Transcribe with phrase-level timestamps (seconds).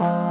[0.00, 0.29] Och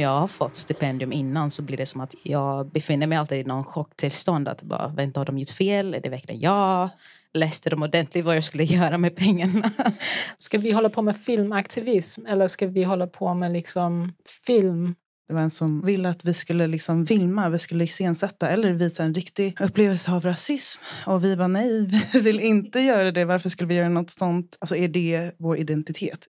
[0.00, 3.44] jag har fått stipendium innan så blir det som att jag befinner mig alltid i
[3.44, 4.48] någon chocktillstånd.
[4.48, 5.94] Att bara, vänta, har de gjort fel?
[5.94, 6.88] Är det verkligen jag?
[7.34, 9.70] Läste de ordentligt vad jag skulle göra med pengarna?
[10.38, 14.12] Ska vi hålla på med filmaktivism eller ska vi hålla på med liksom
[14.46, 14.94] film?
[15.28, 19.02] Det var en som ville att vi skulle liksom filma, vi skulle iscensätta eller visa
[19.02, 20.80] en riktig upplevelse av rasism.
[21.06, 23.24] Och vi var nej, vi vill inte göra det.
[23.24, 24.56] Varför skulle vi göra något sånt?
[24.60, 26.26] Alltså är det vår identitet?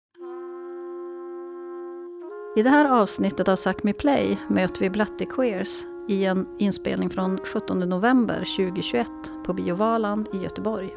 [2.60, 7.38] I det här avsnittet av Sápmi Play möter vi Blatty Queers i en inspelning från
[7.44, 9.06] 17 november 2021
[9.46, 10.94] på Biovaland i Göteborg.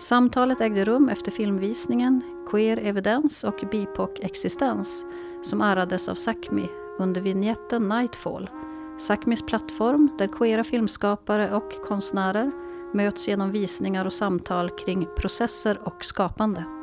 [0.00, 5.04] Samtalet ägde rum efter filmvisningen Queer evidens och BIPOC-existens
[5.42, 8.50] som ärades av Sápmi under vignetten Nightfall.
[8.98, 12.50] Sápmis plattform där queera filmskapare och konstnärer
[12.94, 16.77] möts genom visningar och samtal kring processer och skapande.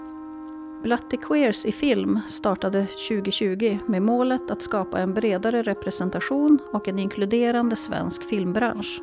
[0.86, 7.00] Bloody Queers i film startade 2020 med målet att skapa en bredare representation och en
[7.00, 9.02] inkluderande svensk filmbransch.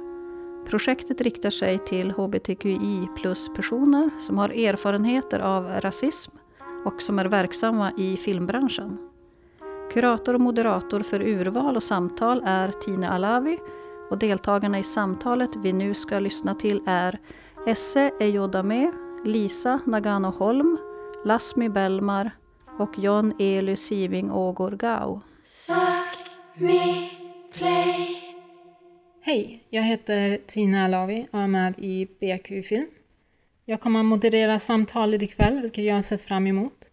[0.66, 6.36] Projektet riktar sig till hbtqi plus-personer som har erfarenheter av rasism
[6.84, 8.98] och som är verksamma i filmbranschen.
[9.92, 13.58] Kurator och moderator för urval och samtal är Tina Alavi
[14.10, 17.19] och deltagarna i samtalet vi nu ska lyssna till är
[17.66, 18.92] Esse Ejodame,
[19.25, 20.78] Lisa Nagano Holm,
[21.25, 22.31] Lasmi Bellmar
[22.78, 25.21] och John Ely Siving Ågård Gau.
[29.21, 32.87] Hej, jag heter Tina Alavi och är med i BQ Film.
[33.65, 36.91] Jag kommer att moderera samtalet ikväll, vilket jag har sett fram emot.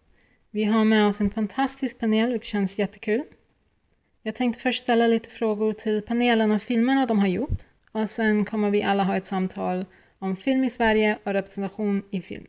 [0.50, 3.22] Vi har med oss en fantastisk panel, vilket känns jättekul.
[4.22, 8.44] Jag tänkte först ställa lite frågor till panelen om filmerna de har gjort och sen
[8.44, 9.84] kommer vi alla ha ett samtal
[10.18, 12.46] om film i Sverige och representation i film.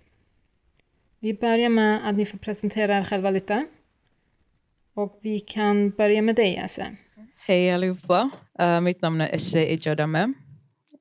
[1.23, 3.65] Vi börjar med att ni får presentera er själva lite.
[4.93, 6.95] Och vi kan börja med dig, Esse.
[7.47, 8.29] Hej allihopa.
[8.61, 10.33] Uh, mitt namn är Esse Ejodame.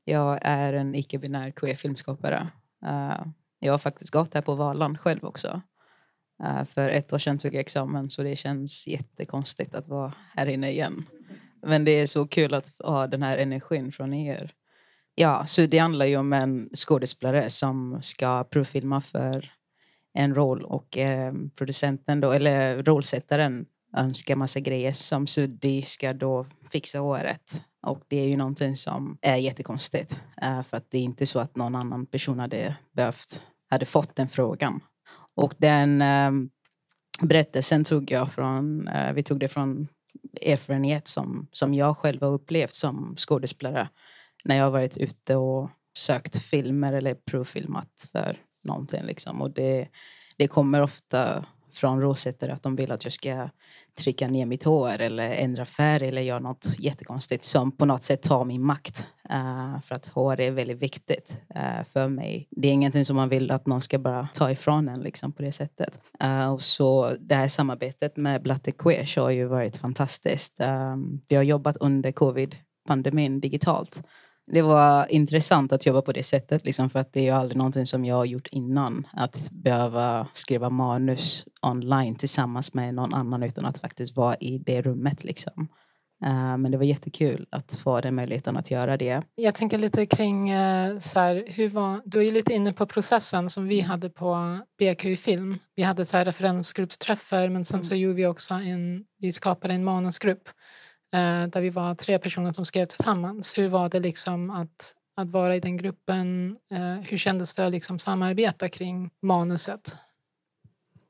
[0.04, 2.48] Jag är en icke-binär queer-filmskapare.
[2.86, 3.26] Uh,
[3.58, 5.62] jag har faktiskt gått här på Valand själv också.
[6.42, 10.46] Uh, för ett år sedan tog jag examen så det känns jättekonstigt att vara här
[10.46, 11.06] inne igen.
[11.66, 14.52] Men det är så kul att ha den här energin från er.
[15.14, 19.59] Ja, så det handlar ju om en skådespelare som ska provfilma för
[20.12, 23.66] en roll och eh, producenten då, eller rollsättaren
[23.96, 27.62] önskar massa grejer som Suddi ska då fixa håret.
[27.82, 30.20] Och det är ju någonting som är jättekonstigt.
[30.42, 33.40] Eh, för att det är inte så att någon annan person hade behövt,
[33.70, 34.80] hade fått den frågan.
[35.36, 36.30] Och den eh,
[37.22, 39.88] berättelsen tog jag från, eh, vi tog det från
[40.46, 43.88] erfarenhet som, som jag själv har upplevt som skådespelare.
[44.44, 49.02] När jag har varit ute och sökt filmer eller provfilmat för någonting.
[49.02, 49.42] Liksom.
[49.42, 49.88] Och det,
[50.36, 51.44] det kommer ofta
[51.74, 53.48] från rosättare att de vill att jag ska
[53.98, 58.22] trycka ner mitt hår eller ändra färg eller göra något jättekonstigt som på något sätt
[58.22, 59.06] tar min makt.
[59.30, 62.48] Uh, för att hår är väldigt viktigt uh, för mig.
[62.50, 65.42] Det är ingenting som man vill att någon ska bara ta ifrån en liksom, på
[65.42, 66.00] det sättet.
[66.24, 70.60] Uh, och så det här samarbetet med Blatte Queers har ju varit fantastiskt.
[71.28, 74.02] Vi har jobbat under covid-pandemin digitalt
[74.52, 77.56] det var intressant att jobba på det sättet liksom, för att det är ju aldrig
[77.56, 79.06] någonting som jag har gjort innan.
[79.12, 84.82] Att behöva skriva manus online tillsammans med någon annan utan att faktiskt vara i det
[84.82, 85.24] rummet.
[85.24, 85.68] Liksom.
[86.26, 89.22] Uh, men det var jättekul att få den möjligheten att göra det.
[89.34, 92.86] Jag tänker lite kring, uh, så här, hur var, du är ju lite inne på
[92.86, 95.58] processen som vi hade på BQ Film.
[95.74, 98.02] Vi hade så här referensgruppsträffar men sen så mm.
[98.02, 100.48] gjorde vi också en, vi skapade en manusgrupp
[101.12, 103.58] Eh, där vi var tre personer som skrev tillsammans.
[103.58, 106.56] Hur var det liksom att, att vara i den gruppen?
[106.72, 109.94] Eh, hur kändes det att liksom samarbeta kring manuset?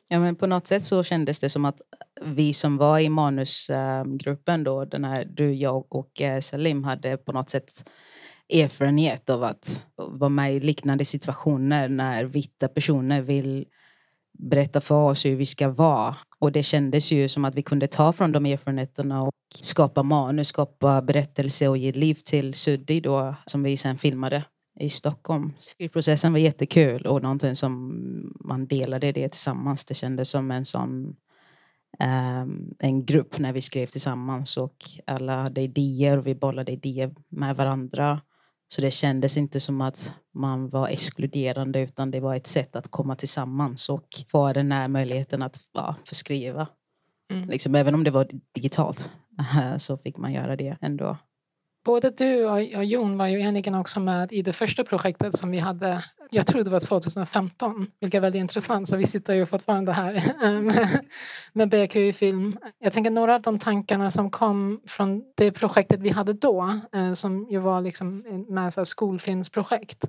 [0.08, 1.80] Ja, men på något sätt så kändes det som att
[2.22, 7.32] vi som var i manusgruppen, då, den här, du, jag och eh, Salim, hade på
[7.32, 7.90] något sätt
[8.52, 13.66] erfarenhet av att vara med i liknande situationer när vita personer vill
[14.42, 16.16] berätta för oss hur vi ska vara.
[16.38, 20.48] Och det kändes ju som att vi kunde ta från de erfarenheterna och skapa manus,
[20.48, 24.44] skapa berättelse och ge liv till Suddi då, som vi sen filmade
[24.80, 25.52] i Stockholm.
[25.60, 27.92] Skrivprocessen var jättekul och någonting som
[28.40, 29.84] man delade det tillsammans.
[29.84, 31.16] Det kändes som en sån
[31.98, 34.76] um, en grupp när vi skrev tillsammans och
[35.06, 38.20] alla hade idéer och vi bollade idéer med varandra.
[38.72, 42.90] Så det kändes inte som att man var exkluderande utan det var ett sätt att
[42.90, 46.68] komma tillsammans och få den här möjligheten att ja, förskriva.
[47.30, 47.48] Mm.
[47.48, 49.10] Liksom, även om det var digitalt
[49.78, 51.16] så fick man göra det ändå.
[51.90, 55.58] Både du och Jon var ju egentligen också med i det första projektet som vi
[55.58, 59.92] hade, jag tror det var 2015, vilket är väldigt intressant, så vi sitter ju fortfarande
[59.92, 60.22] här
[60.60, 61.00] med,
[61.52, 62.58] med BQ Film.
[62.78, 67.12] Jag tänker några av de tankarna som kom från det projektet vi hade då, eh,
[67.12, 70.04] som ju var liksom med så skolfilmsprojekt.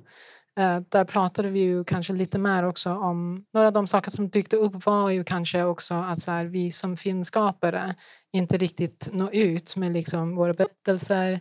[0.60, 4.30] Eh, där pratade vi ju kanske lite mer också om, några av de saker som
[4.30, 7.96] dykte upp var ju kanske också att så här, vi som filmskapare
[8.34, 11.40] inte riktigt nå ut med liksom våra berättelser,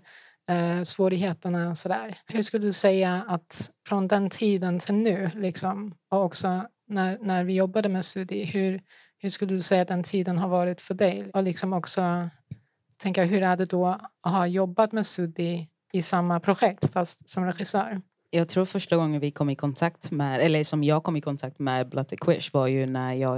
[0.50, 2.19] eh, svårigheterna och sådär.
[2.26, 7.44] Hur skulle du säga att från den tiden till nu, liksom, och också när, när
[7.44, 8.82] vi jobbade med Sudi, hur,
[9.19, 11.31] hur skulle du säga att den tiden har varit för dig?
[11.35, 12.29] Och liksom också
[12.97, 13.87] tänka, hur är det då
[14.20, 18.03] att ha jobbat med Sudi i samma projekt fast som regissör?
[18.31, 21.58] Jag tror första gången vi kom i kontakt med, eller som jag kom i kontakt
[21.58, 23.37] med Blatte Quish var ju när jag,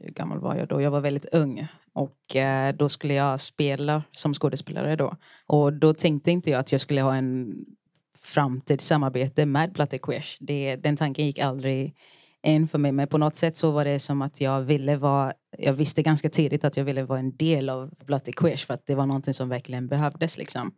[0.00, 0.80] hur gammal var jag då?
[0.80, 1.68] Jag var väldigt ung.
[1.92, 5.16] Och eh, då skulle jag spela som skådespelare då.
[5.46, 7.54] Och då tänkte inte jag att jag skulle ha en
[8.18, 10.36] framtidssamarbete med Platte Quish.
[10.40, 11.94] Det, den tanken gick aldrig
[12.42, 12.92] in för mig.
[12.92, 16.30] Men på något sätt så var det som att jag ville vara, jag visste ganska
[16.30, 19.34] tidigt att jag ville vara en del av Platte Quish för att det var någonting
[19.34, 20.74] som verkligen behövdes liksom.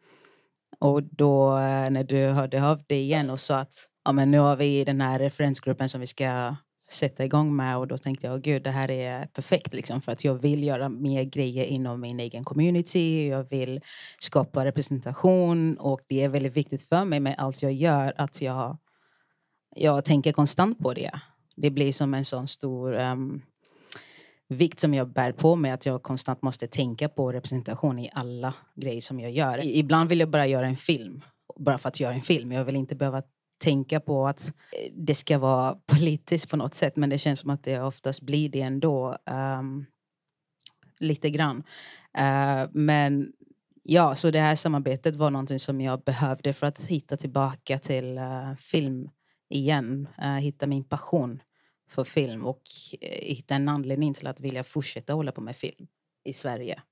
[0.78, 3.74] Och då eh, när du hörde av dig igen och sa att
[4.04, 6.56] ja, men nu har vi den här referensgruppen som vi ska
[6.92, 10.24] sätta igång med och då tänkte jag gud det här är perfekt liksom för att
[10.24, 13.28] jag vill göra mer grejer inom min egen community.
[13.28, 13.80] Jag vill
[14.18, 18.78] skapa representation och det är väldigt viktigt för mig med allt jag gör att jag,
[19.76, 21.10] jag tänker konstant på det.
[21.56, 23.42] Det blir som en sån stor um,
[24.48, 28.54] vikt som jag bär på mig att jag konstant måste tänka på representation i alla
[28.76, 29.66] grejer som jag gör.
[29.66, 31.20] Ibland vill jag bara göra en film,
[31.56, 32.52] bara för att göra en film.
[32.52, 33.22] Jag vill inte behöva
[33.62, 37.50] tänka på att eh, det ska vara politiskt på något sätt men det känns som
[37.50, 39.16] att det oftast blir det ändå.
[39.30, 39.86] Um,
[41.02, 41.56] lite grann.
[42.18, 43.32] Uh, men
[43.82, 48.18] ja, så det här samarbetet var någonting som jag behövde för att hitta tillbaka till
[48.18, 49.10] uh, film
[49.48, 50.08] igen.
[50.22, 51.42] Uh, hitta min passion
[51.88, 52.62] för film och
[53.00, 55.86] hitta en anledning till att vilja fortsätta hålla på med film
[56.24, 56.82] i Sverige.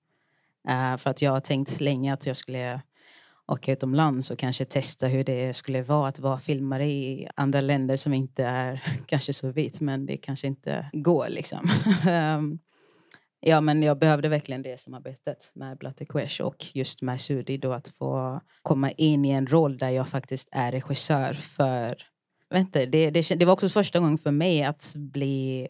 [0.68, 2.80] Uh, för att jag har tänkt länge att jag skulle
[3.50, 7.96] åka utomlands och kanske testa hur det skulle vara att vara filmare i andra länder
[7.96, 11.68] som inte är kanske så vitt men det kanske inte går liksom.
[12.08, 12.58] Ehm,
[13.40, 17.72] ja men jag behövde verkligen det samarbetet med Blatte Quesh och just med Sudi då
[17.72, 21.96] att få komma in i en roll där jag faktiskt är regissör för
[22.52, 25.68] Vänta, det, det, det var också första gången för mig att bli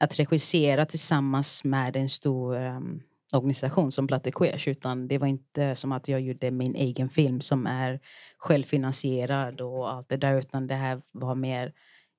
[0.00, 3.02] att regissera tillsammans med en stor um,
[3.32, 7.40] organisation som Blatte Queers utan det var inte som att jag gjorde min egen film
[7.40, 8.00] som är
[8.38, 11.72] självfinansierad och allt det där utan det här var mer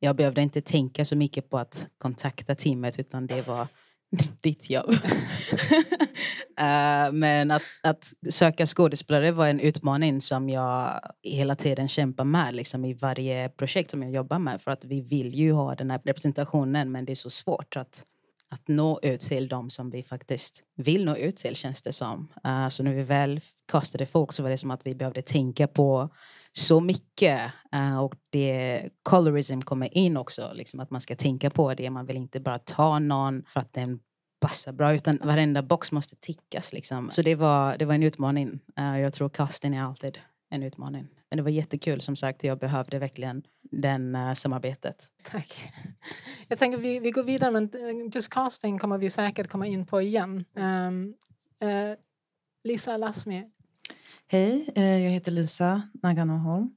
[0.03, 3.67] jag behövde inte tänka så mycket på att kontakta teamet utan det var
[4.41, 4.89] ditt jobb.
[6.59, 12.55] uh, men att, att söka skådespelare var en utmaning som jag hela tiden kämpar med
[12.55, 14.61] liksom, i varje projekt som jag jobbar med.
[14.61, 18.03] För att vi vill ju ha den här representationen men det är så svårt att,
[18.51, 22.27] att nå ut till dem som vi faktiskt vill nå ut till känns det som.
[22.47, 23.41] Uh, så när vi väl
[23.71, 26.09] kastade folk så var det som att vi behövde tänka på
[26.53, 27.41] så mycket.
[27.75, 31.89] Uh, och det, colorism kommer in också, liksom att man ska tänka på det.
[31.89, 33.99] Man vill inte bara ta någon för att den
[34.41, 36.73] passar bra utan varenda box måste tickas.
[36.73, 37.09] Liksom.
[37.11, 38.59] Så det var, det var en utmaning.
[38.79, 40.19] Uh, jag tror casten är alltid
[40.51, 41.07] en utmaning.
[41.29, 42.43] Men det var jättekul som sagt.
[42.43, 45.11] Jag behövde verkligen den uh, samarbetet.
[45.23, 45.73] Tack.
[46.47, 47.69] Jag tänker vi, vi går vidare men
[48.13, 50.45] just casting kommer vi säkert komma in på igen.
[50.55, 51.13] Um,
[51.63, 51.95] uh,
[52.63, 53.51] Lisa Lasmi,
[54.33, 56.69] Hej, eh, jag heter Lisa Naganoholm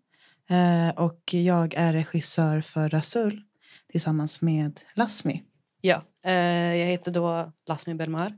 [0.51, 3.43] eh, och jag är regissör för Rasul
[3.89, 5.43] tillsammans med Lasmi.
[5.81, 8.33] Ja, eh, jag heter då Lasmi Belmar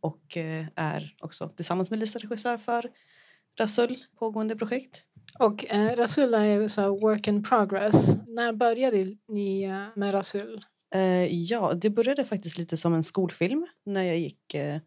[0.00, 0.36] och
[0.76, 2.90] är också tillsammans med Lisa regissör för
[3.60, 5.02] Rasul pågående projekt.
[5.38, 8.16] Och eh, Rasul är ju så work in progress.
[8.26, 10.64] När började ni med Rasul?
[10.94, 14.78] Eh, ja, det började faktiskt lite som en skolfilm när jag gick eh,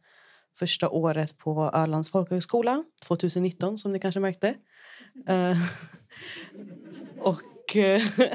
[0.60, 4.56] första året på Ölands folkhögskola 2019 som ni kanske märkte.
[5.30, 5.58] Uh,
[7.20, 8.02] och uh,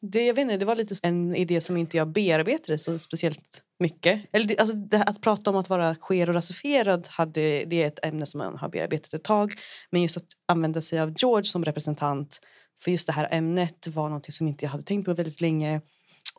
[0.00, 3.62] det, jag vet inte, det var lite en idé som inte jag bearbetade så speciellt
[3.78, 4.20] mycket.
[4.32, 8.04] Eller alltså det, att prata om att vara queer och rasifierad hade, det är ett
[8.04, 9.52] ämne som man har bearbetat ett tag.
[9.90, 12.40] Men just att använda sig av George som representant
[12.80, 15.80] för just det här ämnet var något som inte jag hade tänkt på väldigt länge.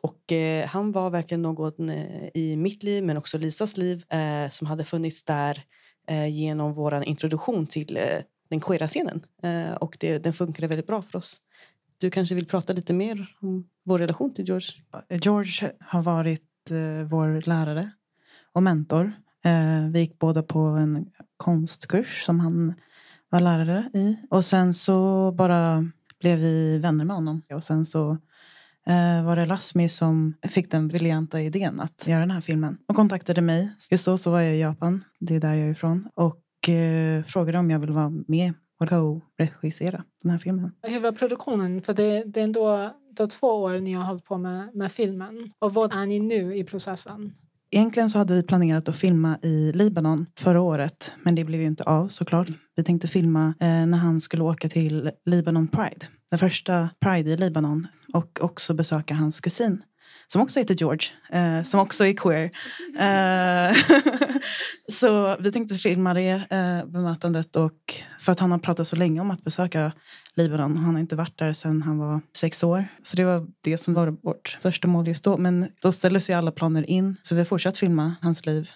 [0.02, 4.50] Och eh, han var verkligen någon eh, i mitt liv, men också Lisas liv, eh,
[4.50, 5.62] som hade funnits där
[6.08, 8.02] eh, genom vår introduktion till eh,
[8.50, 9.24] den queera scenen.
[9.42, 11.40] Eh, och det, den funkade väldigt bra för oss.
[11.98, 14.68] Du kanske vill prata lite mer om vår relation till George?
[15.08, 17.90] George har varit eh, vår lärare
[18.52, 19.12] och mentor.
[19.44, 22.74] Eh, vi gick båda på en konstkurs som han
[23.30, 24.16] var lärare i.
[24.30, 25.84] Och sen så bara
[26.20, 27.42] blev vi vänner med honom.
[27.54, 28.10] Och sen så
[28.86, 32.78] eh, var det Lasmi som fick den briljanta idén att göra den här filmen.
[32.88, 33.70] Och kontaktade mig.
[33.90, 36.08] Just då så var jag i Japan, det är där jag är ifrån.
[36.14, 40.72] Och eh, frågade om jag ville vara med och co-regissera den här filmen.
[40.82, 41.82] Hur var produktionen?
[41.82, 45.52] För det, det är ändå är två år ni har hållit på med, med filmen.
[45.58, 47.32] Och vad är ni nu i processen?
[47.70, 51.12] Egentligen så hade vi planerat att filma i Libanon förra året.
[51.22, 52.48] Men det blev ju inte av såklart.
[52.76, 56.06] Vi tänkte filma eh, när han skulle åka till Libanon Pride.
[56.30, 57.86] Den första Pride i Libanon.
[58.12, 59.82] Och också besöka hans kusin
[60.26, 62.50] som också heter George, eh, som också är queer.
[62.98, 63.76] Eh,
[64.88, 69.20] så vi tänkte filma det eh, bemötandet och för att han har pratat så länge
[69.20, 69.92] om att besöka
[70.34, 70.76] Libanon.
[70.76, 72.88] Han har inte varit där sedan han var sex år.
[73.02, 75.36] Så det var det som var vårt största mål just då.
[75.36, 78.70] Men då ställdes ju alla planer in så vi har fortsatt filma hans liv.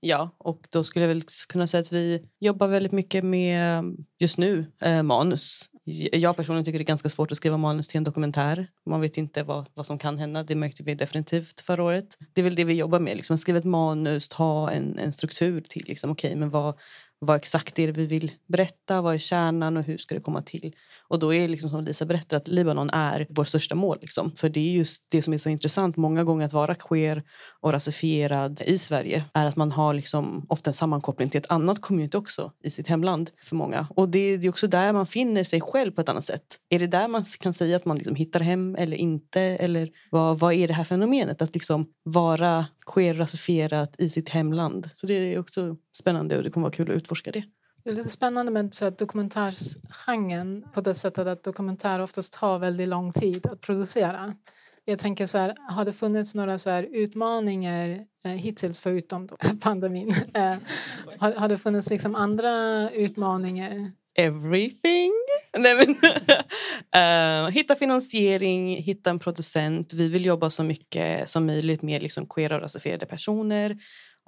[0.00, 3.84] Ja, och då skulle jag väl kunna säga att vi jobbar väldigt mycket med
[4.18, 5.69] just nu eh, manus.
[5.84, 8.66] Jag personligen tycker det är ganska svårt att skriva manus till en dokumentär.
[8.86, 10.42] Man vet inte vad, vad som kan hända.
[10.42, 12.06] Det märkte vi definitivt förra året.
[12.32, 13.16] Det är väl det vi jobbar med.
[13.16, 16.78] Liksom, skriva ett manus, ha en, en struktur till liksom, okay, men vad,
[17.22, 20.42] vad exakt är det vi vill berätta, vad är kärnan och hur ska det komma
[20.42, 20.74] till?
[21.08, 23.98] Och då är det liksom som Lisa berättar att Libanon är vårt största mål.
[24.00, 24.32] Liksom.
[24.36, 27.22] För det är just det som är så intressant många gånger att vara queer
[27.60, 31.80] och rasifierad i Sverige är att man har liksom ofta en sammankoppling till ett annat
[31.80, 33.86] community också i sitt hemland för många.
[33.96, 36.56] Och det är också där man finner sig själv på ett annat sätt.
[36.68, 39.40] Är det där man kan säga att man liksom hittar hem eller inte?
[39.40, 44.90] Eller vad, vad är det här fenomenet att liksom vara queer rasifierat i sitt hemland?
[44.96, 47.44] Så det är också spännande och det kommer vara kul att utforska det.
[47.84, 52.88] Det är lite spännande med så dokumentärsgenren på det sättet att dokumentär oftast tar väldigt
[52.88, 54.34] lång tid att producera.
[54.84, 59.36] Jag tänker så här, har det funnits några så här utmaningar eh, hittills förutom då,
[59.60, 60.14] pandemin?
[60.34, 60.54] Eh,
[61.18, 63.92] har, har det funnits liksom andra utmaningar?
[64.18, 65.12] Everything.
[65.58, 65.88] Nej, men,
[66.96, 69.92] uh, hitta finansiering, hitta en producent.
[69.92, 73.76] Vi vill jobba så mycket som möjligt med liksom queera och rasifierade personer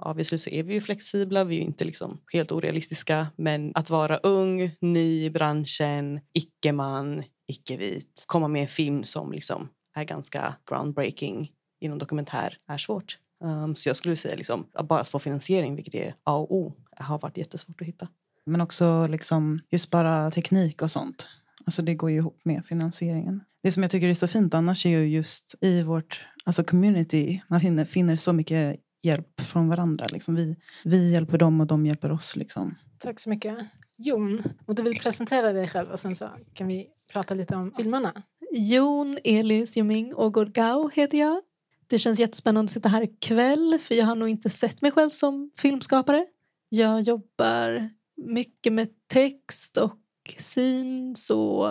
[0.05, 3.27] Obviously så är vi ju flexibla, vi är inte liksom helt orealistiska.
[3.35, 9.69] Men att vara ung, ny i branschen, icke-man, icke-vit, komma med en film som liksom
[9.95, 13.17] är ganska groundbreaking inom dokumentär är svårt.
[13.43, 16.73] Um, så jag skulle säga liksom, att bara få finansiering, vilket är A och O,
[16.97, 18.07] har varit jättesvårt att hitta.
[18.45, 21.27] Men också liksom just bara teknik och sånt.
[21.65, 23.43] Alltså det går ju ihop med finansieringen.
[23.63, 27.41] Det som jag tycker är så fint annars är ju just i vårt alltså community,
[27.47, 30.05] man finner, finner så mycket hjälp från varandra.
[30.09, 30.35] Liksom.
[30.35, 32.35] Vi, vi hjälper dem och de hjälper oss.
[32.35, 32.75] Liksom.
[32.97, 33.57] Tack så mycket.
[33.97, 37.73] Jon, om du vill presentera dig själv och sen så kan vi prata lite om
[37.77, 38.13] filmerna.
[38.51, 41.41] Jon Elis Joming Ogorgao heter jag.
[41.87, 45.09] Det känns jättespännande att sitta här ikväll för jag har nog inte sett mig själv
[45.09, 46.25] som filmskapare.
[46.69, 49.99] Jag jobbar mycket med text och
[50.37, 51.69] scenes och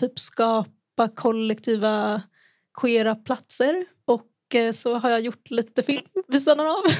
[0.00, 2.22] typ skapa kollektiva
[2.80, 6.82] queera platser och Eh, så har jag gjort lite film vid sidan av.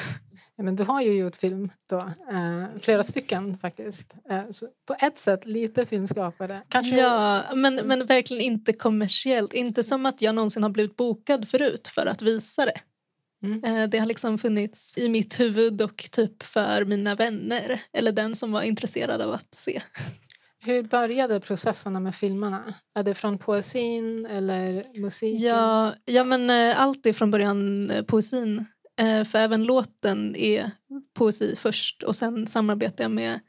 [0.61, 4.15] Ja, men du har ju gjort film då, eh, flera stycken faktiskt.
[4.31, 4.43] Eh,
[4.87, 6.63] på ett sätt lite filmskapare.
[6.69, 6.97] Kanske...
[6.97, 9.53] Ja, men, men verkligen inte kommersiellt.
[9.53, 12.81] Inte som att jag någonsin har blivit bokad förut för att visa det.
[13.43, 13.65] Mm.
[13.65, 18.37] Eh, det har liksom funnits i mitt huvud och typ för mina vänner eller den
[18.37, 19.83] som var intresserad av att se.
[20.61, 22.75] Hur började processerna med filmerna?
[22.95, 25.49] Är det från poesin eller musiken?
[25.49, 28.65] Ja, ja men eh, allt är från början eh, poesin.
[29.31, 30.71] För även låten är
[31.15, 33.41] poesi först och sen samarbetar jag med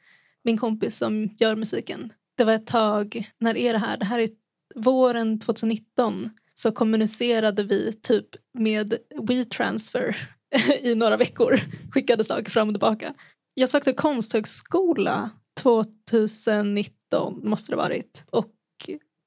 [0.44, 2.14] min kompis som gör musiken.
[2.38, 3.98] Det var ett tag, när är det här?
[3.98, 4.30] Det här är
[4.76, 6.30] våren 2019
[6.62, 8.94] så kommunicerade vi typ med
[9.28, 10.30] WeTransfer
[10.82, 11.60] i några veckor.
[11.92, 13.14] Skickade saker fram och tillbaka.
[13.54, 15.30] Jag sökte konsthögskola
[15.62, 18.24] 2019 måste det varit.
[18.32, 18.54] Och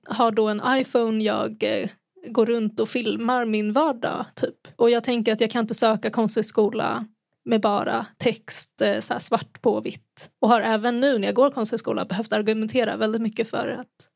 [0.09, 1.89] har då en iPhone jag eh,
[2.29, 4.27] går runt och filmar min vardag.
[4.35, 4.69] Typ.
[4.77, 7.07] Och jag tänker att jag kan inte söka konsthögskola
[7.45, 10.31] med bara text eh, så svart på vitt.
[10.41, 14.09] Och har även nu när jag går konsthögskola behövt argumentera väldigt mycket för att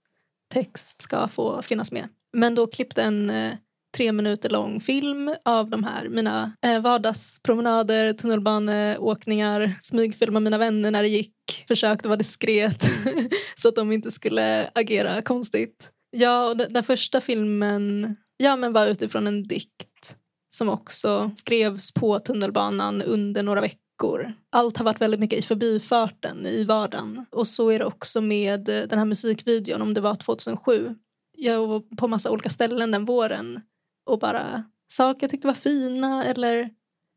[0.55, 2.09] text ska få finnas med.
[2.37, 3.53] Men då klippte en, eh,
[3.97, 11.03] tre minuter lång film av de här mina eh, vardagspromenader, tunnelbaneåkningar, smygfilma mina vänner när
[11.03, 12.85] det gick, försökte vara diskret
[13.55, 15.91] så att de inte skulle agera konstigt.
[16.11, 20.17] Ja, och den, den första filmen ja, men var utifrån en dikt
[20.55, 24.33] som också skrevs på tunnelbanan under några veckor.
[24.57, 27.27] Allt har varit väldigt mycket i förbifarten i vardagen.
[27.31, 30.95] Och så är det också med eh, den här musikvideon, om det var 2007.
[31.37, 33.61] Jag var på massa olika ställen den våren
[34.07, 36.71] och bara saker jag tyckte var fina eller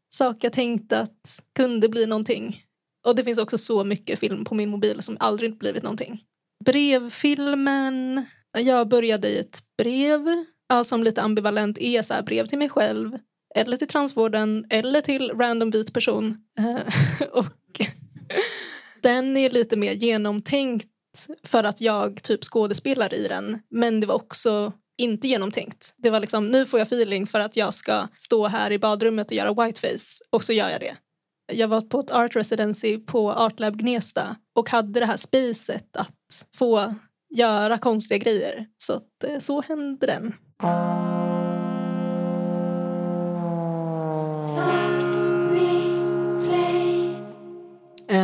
[0.10, 2.64] saker jag tänkte att kunde bli någonting.
[3.08, 6.24] Och det finns också så mycket film på min mobil som aldrig blivit någonting.
[6.66, 8.26] Brevfilmen.
[8.58, 12.70] Jag började i ett brev ja, som lite ambivalent är så här, brev till mig
[12.70, 13.18] själv
[13.56, 16.38] eller till transvården eller till random vit person.
[17.32, 17.82] och
[19.02, 20.88] den är lite mer genomtänkt
[21.44, 23.60] för att jag typ skådespelar i den.
[23.70, 25.94] Men det var också inte genomtänkt.
[25.98, 29.28] Det var liksom, nu får jag feeling för att jag ska stå här i badrummet
[29.28, 30.96] och göra whiteface och så gör jag det.
[31.52, 36.46] Jag var på ett art residency på Artlab Gnesta och hade det här spacet att
[36.56, 36.96] få
[37.36, 38.68] göra konstiga grejer.
[38.78, 40.34] Så att, eh, så hände den.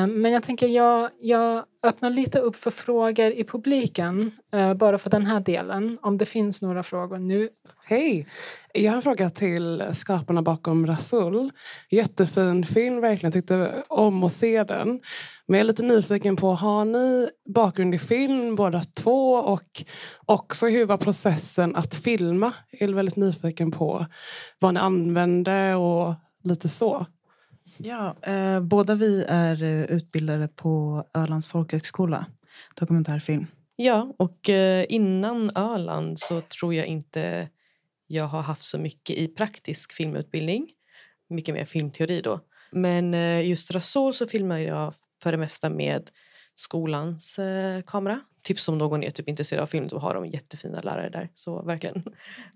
[0.05, 4.97] Eh, men jag tänker jag, jag öppnar lite upp för frågor i publiken eh, bara
[4.97, 5.97] för den här delen.
[6.01, 7.49] Om det finns några frågor nu.
[7.83, 8.27] Hej!
[8.73, 11.51] Jag har en fråga till skaparna bakom Rasul.
[11.89, 13.27] Jättefin film, verkligen.
[13.27, 14.87] Jag tyckte om att se den.
[15.47, 19.33] Men jag är lite nyfiken på, har ni bakgrund i film båda två?
[19.33, 19.83] Och
[20.25, 22.53] också hur var processen att filma?
[22.71, 24.05] Jag är väldigt nyfiken på
[24.59, 27.05] vad ni använde och lite så.
[27.77, 32.25] Ja, eh, båda vi är eh, utbildade på Ölands folkhögskola,
[32.75, 33.45] dokumentärfilm.
[33.75, 37.49] Ja, och eh, innan Öland så tror jag inte
[38.07, 40.71] jag har haft så mycket i praktisk filmutbildning.
[41.29, 42.39] Mycket mer filmteori då.
[42.71, 44.93] Men eh, just Rasol så filmar jag
[45.23, 46.09] för det mesta med
[46.55, 48.19] skolans eh, kamera.
[48.43, 51.29] Tips om någon är typ intresserad av film då har de jättefina lärare där.
[51.33, 52.03] Så verkligen.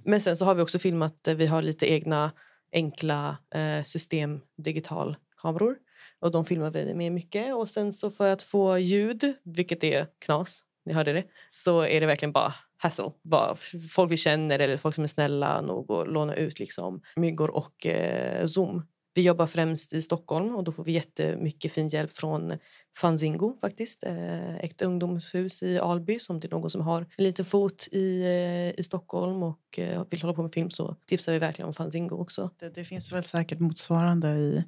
[0.06, 2.32] Men sen så har vi också filmat, eh, vi har lite egna
[2.74, 5.76] enkla eh, system digitalkameror
[6.20, 10.08] och de filmar vi med mycket och sen så för att få ljud, vilket är
[10.20, 13.12] knas, ni hörde det, så är det verkligen bara hassle.
[13.24, 13.56] Bara
[13.90, 17.86] folk vi känner eller folk som är snälla nog att låna ut liksom myggor och
[17.86, 18.88] eh, Zoom.
[19.14, 22.58] Vi jobbar främst i Stockholm och då får vi jättemycket fin hjälp från
[22.98, 24.04] Fanzingo faktiskt.
[24.04, 28.22] Eh, äkta ungdomshus i Alby som det är någon som har en liten fot i,
[28.22, 31.74] eh, i Stockholm och eh, vill hålla på med film så tipsar vi verkligen om
[31.74, 32.50] Fanzingo också.
[32.60, 34.64] Det, det finns väl säkert motsvarande i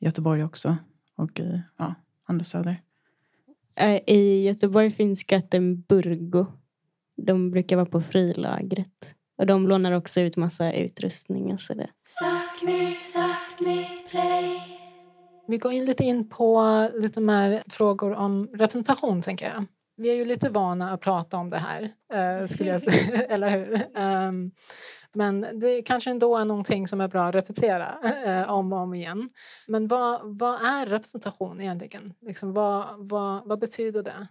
[0.00, 0.76] Göteborg också
[1.16, 1.94] och i ja,
[2.26, 2.82] andra städer.
[3.76, 6.46] Eh, I Göteborg finns Göteborgo.
[7.16, 9.14] De brukar vara på frilagret.
[9.38, 11.90] Och de lånar också ut massa utrustning och sådär.
[15.46, 19.64] Vi går in lite in på lite mer frågor om representation, tänker jag.
[19.96, 23.50] Vi är ju lite vana att prata om det här, eh, skulle jag säga, eller
[23.50, 23.86] hur?
[24.02, 24.50] Um,
[25.12, 27.88] men det kanske ändå är någonting som är bra att repetera
[28.24, 29.30] eh, om och om igen.
[29.66, 32.14] Men vad, vad är representation egentligen?
[32.20, 34.28] Liksom, vad, vad, vad betyder det?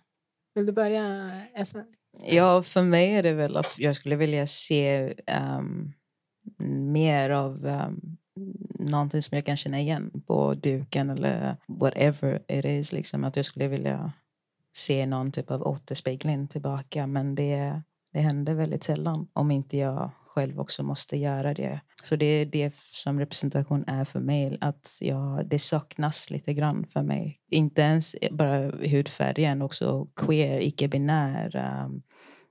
[0.55, 1.83] Vill du börja, Esme?
[2.21, 5.13] Ja, för mig är det väl att jag skulle vilja se
[5.57, 5.93] um,
[6.93, 8.17] mer av um,
[8.79, 12.91] någonting som jag kan känna igen på duken eller whatever it is.
[12.91, 13.23] Liksom.
[13.23, 14.13] Att jag skulle vilja
[14.75, 17.81] se någon typ av återspegling tillbaka men det,
[18.13, 21.81] det händer väldigt sällan om inte jag själv också måste göra det.
[22.03, 24.57] Så det är det som representation är för mig.
[24.61, 27.39] Att jag, det saknas lite grann för mig.
[27.51, 31.83] Inte ens bara hudfärgen, också queer, icke-binär.
[31.85, 32.01] Um,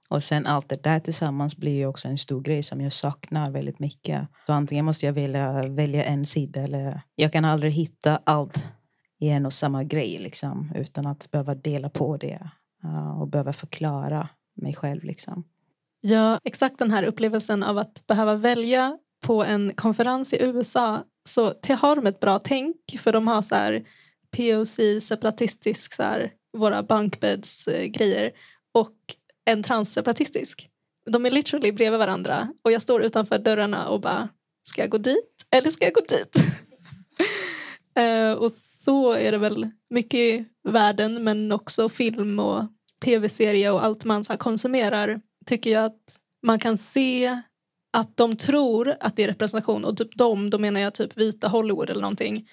[0.09, 3.51] och sen allt det där tillsammans blir ju också en stor grej som jag saknar
[3.51, 4.29] väldigt mycket.
[4.47, 8.65] Så antingen måste jag välja, välja en sida eller jag kan aldrig hitta allt
[9.21, 12.51] i en och samma grej liksom, utan att behöva dela på det
[12.85, 15.05] eh, och behöva förklara mig själv.
[15.05, 15.45] Liksom.
[16.01, 21.43] Ja, exakt den här upplevelsen av att behöva välja på en konferens i USA så
[21.79, 23.85] har de ett bra tänk för de har så här
[24.37, 28.33] POC, separatistisk, så här, våra bankbeds eh, grejer
[28.75, 28.97] och
[29.49, 30.69] en transseparatistisk.
[31.11, 34.29] De är literally bredvid varandra och jag står utanför dörrarna och bara
[34.63, 36.37] ska jag gå dit eller ska jag gå dit?
[37.99, 42.65] uh, och så är det väl mycket i världen men också film och
[43.05, 47.43] tv-serie och allt man så konsumerar tycker jag att man kan se
[47.93, 51.49] att de tror att det är representation och typ de, då menar jag typ vita
[51.49, 52.49] Hollywood eller någonting.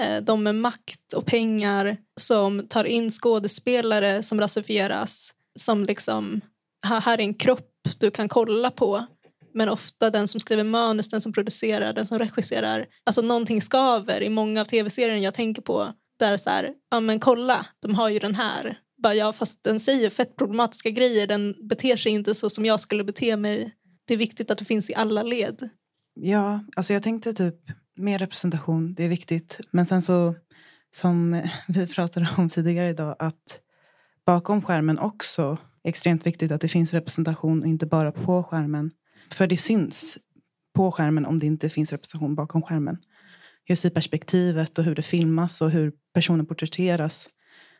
[0.00, 6.40] Eh, de med makt och pengar som tar in skådespelare som rasifieras som liksom,
[6.86, 9.06] här är en kropp du kan kolla på
[9.54, 12.86] Men ofta den som skriver manus, den som producerar, den som regisserar.
[13.04, 15.92] Alltså någonting skaver i många av tv-serierna jag tänker på.
[16.18, 18.78] Där så här, ja men kolla, de har ju den här.
[19.02, 22.80] Bara, ja fast den säger fett problematiska grejer, den beter sig inte så som jag
[22.80, 23.74] skulle bete mig.
[24.04, 25.68] Det är viktigt att det finns i alla led.
[26.14, 27.56] Ja, alltså jag tänkte typ
[27.96, 29.60] mer representation, det är viktigt.
[29.70, 30.34] Men sen så,
[30.90, 33.60] som vi pratade om tidigare idag, att
[34.30, 38.90] bakom skärmen också extremt viktigt att det finns representation och inte bara på skärmen.
[39.32, 40.18] För det syns
[40.74, 42.98] på skärmen om det inte finns representation bakom skärmen.
[43.68, 47.28] Just i perspektivet och hur det filmas och hur personen porträtteras.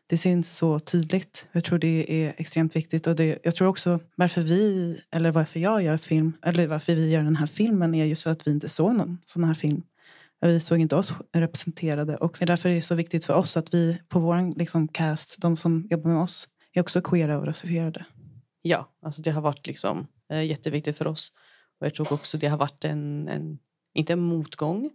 [0.06, 1.46] Det syns så tydligt.
[1.52, 3.06] Jag tror det är extremt viktigt.
[3.06, 7.10] Och det, jag tror också varför vi, eller varför jag gör film, eller varför vi
[7.10, 9.82] gör den här filmen är just så att vi inte såg någon sån här film.
[10.40, 12.16] Vi såg inte oss representerade.
[12.16, 15.56] Och därför är det så viktigt för oss att vi på vår liksom, cast, de
[15.56, 18.04] som jobbar med oss, är också queera och rasifierade.
[18.62, 21.32] Ja, alltså det har varit liksom, eh, jätteviktigt för oss.
[21.80, 23.58] Och jag tror också det har varit en, en
[23.94, 24.90] inte en motgång,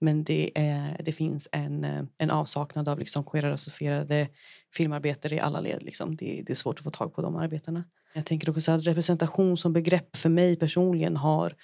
[0.00, 4.28] men det, är, det finns en, eh, en avsaknad av liksom queera rasifierade
[4.74, 5.82] filmarbetare i alla led.
[5.82, 6.16] Liksom.
[6.16, 7.84] Det, det är svårt att få tag på de arbetarna.
[8.12, 11.54] Jag tänker också att representation som begrepp för mig personligen har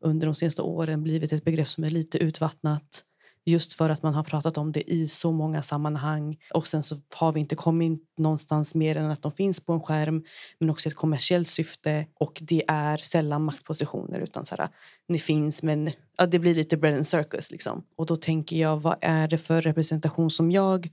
[0.00, 3.04] under de senaste åren blivit ett begrepp som är lite utvattnat.
[3.44, 6.36] Just för att man har pratat om det i så många sammanhang.
[6.54, 9.80] Och sen så har vi inte kommit någonstans mer än att de finns på en
[9.80, 10.24] skärm.
[10.58, 12.06] Men också ett kommersiellt syfte.
[12.14, 14.18] Och det är sällan maktpositioner.
[14.18, 14.68] Utan så här,
[15.08, 17.50] ni finns men ja, det blir lite bread and circus.
[17.50, 17.84] Liksom.
[17.96, 20.90] Och då tänker jag, vad är det för representation som jag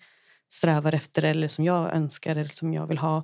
[0.49, 3.23] strävar efter eller som jag önskar eller som jag vill ha?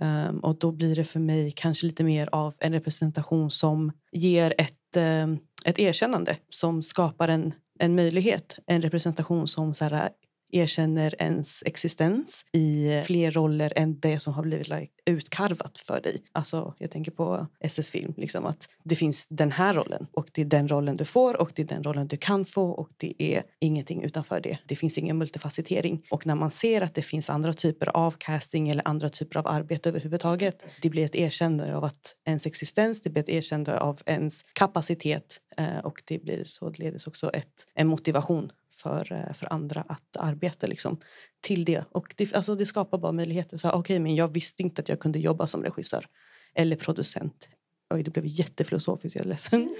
[0.00, 4.54] Um, och då blir det för mig kanske lite mer av en representation som ger
[4.58, 10.10] ett, um, ett erkännande som skapar en en möjlighet, en representation som så här,
[10.52, 16.22] erkänner ens existens i fler roller än det som har blivit like, utkarvat för dig.
[16.32, 18.14] Alltså, jag tänker på SS-film.
[18.16, 21.52] Liksom, att det finns den här rollen och det är den rollen du får och
[21.54, 24.58] det är den rollen du kan få och det är ingenting utanför det.
[24.66, 26.06] Det finns ingen multifacetering.
[26.10, 29.46] Och när man ser att det finns andra typer av casting eller andra typer av
[29.46, 34.00] arbete överhuvudtaget, det blir ett erkännande av att ens existens, det blir ett erkännande av
[34.06, 39.84] ens kapacitet eh, och det blir således också ett, en motivation för, eh, för andra
[39.88, 41.00] att arbeta liksom,
[41.40, 41.84] till det.
[41.90, 43.56] Och det, alltså, det skapar bara möjligheter.
[43.56, 46.06] Så, okay, men jag visste inte att jag kunde jobba som regissör
[46.54, 47.48] eller producent.
[47.94, 49.76] Oj, det blev jättefilosofiskt, jag är ledsen.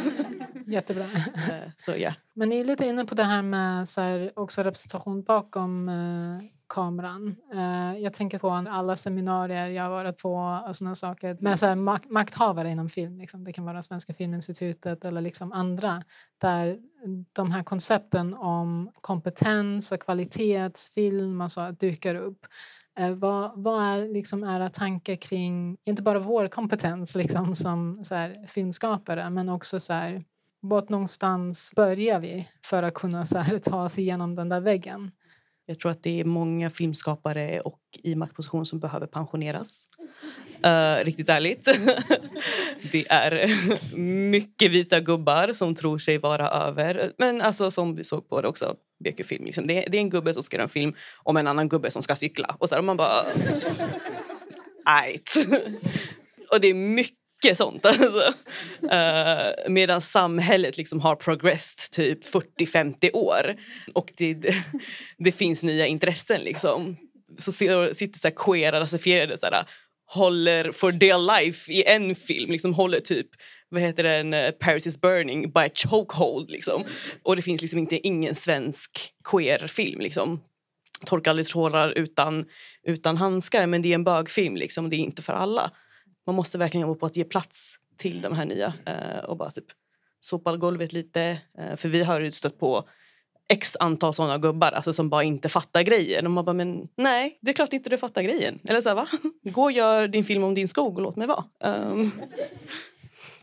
[0.66, 1.04] Jättebra.
[1.04, 2.14] Eh, så, yeah.
[2.34, 6.38] Men ni är lite inne på det här med så här, också representation bakom eh,
[6.72, 7.36] kameran.
[7.54, 11.66] Uh, jag tänker på alla seminarier jag har varit på och såna saker med så
[11.66, 13.18] här, mak makthavare inom film.
[13.18, 13.44] Liksom.
[13.44, 16.02] Det kan vara Svenska Filminstitutet eller liksom andra
[16.38, 16.78] där
[17.32, 22.46] de här koncepten om kompetens och kvalitetsfilm och så dyker upp.
[22.98, 28.14] Eh, vad, vad är liksom era tankar kring, inte bara vår kompetens liksom, som så
[28.14, 30.24] här, filmskapare men också så här,
[30.60, 35.10] vart någonstans börjar vi för att kunna så här, ta oss igenom den där väggen?
[35.66, 39.88] Jag tror att det är många filmskapare och i maktposition som behöver pensioneras.
[40.66, 41.64] Uh, riktigt ärligt.
[42.92, 43.50] det är
[43.96, 47.12] mycket vita gubbar som tror sig vara över.
[47.18, 49.44] Men alltså som vi såg på det också, BQ-film.
[49.44, 49.66] Liksom.
[49.66, 52.02] Det, det, är en gubbe som ska göra en film om en annan gubbe som
[52.02, 52.56] ska cykla.
[52.58, 53.12] Och så här, man bara...
[54.84, 55.30] Ajt.
[56.50, 57.86] och det är mycket mycket sånt.
[57.92, 58.34] Alltså.
[58.82, 62.24] Uh, medan samhället liksom har progressed typ
[62.58, 63.56] 40-50 år
[63.94, 64.54] och det, det,
[65.18, 66.40] det, finns nya intressen.
[66.40, 66.96] Liksom.
[67.38, 69.64] Så sitter så här queera, rasifierade så här,
[70.06, 72.50] håller for dear life i en film.
[72.50, 73.28] Liksom håller typ
[73.68, 76.50] vad heter den, eh, Paris is burning by a chokehold.
[76.50, 76.84] Liksom.
[77.22, 78.90] Och det finns liksom inte ingen svensk
[79.30, 80.00] queer-film.
[80.00, 80.40] Liksom.
[81.06, 82.44] Torka aldrig tårar utan,
[82.86, 84.56] utan handskar men det är en bögfilm.
[84.56, 84.90] Liksom.
[84.90, 85.70] Det är inte för alla
[86.26, 89.50] man måste verkligen jobba på att ge plats till de här nya eh, och bara
[89.50, 89.66] typ
[90.20, 91.38] sopa golvet lite.
[91.58, 92.88] Eh, för vi har ju stött på
[93.48, 96.26] x antal såna gubbar alltså, som bara inte fattar grejen.
[96.26, 98.58] Och man bara, men nej, det är klart inte du fattar grejen.
[98.64, 99.08] Eller så här, va?
[99.42, 101.44] Gå och gör din film om din skog och låt mig vara.
[101.60, 102.10] Um.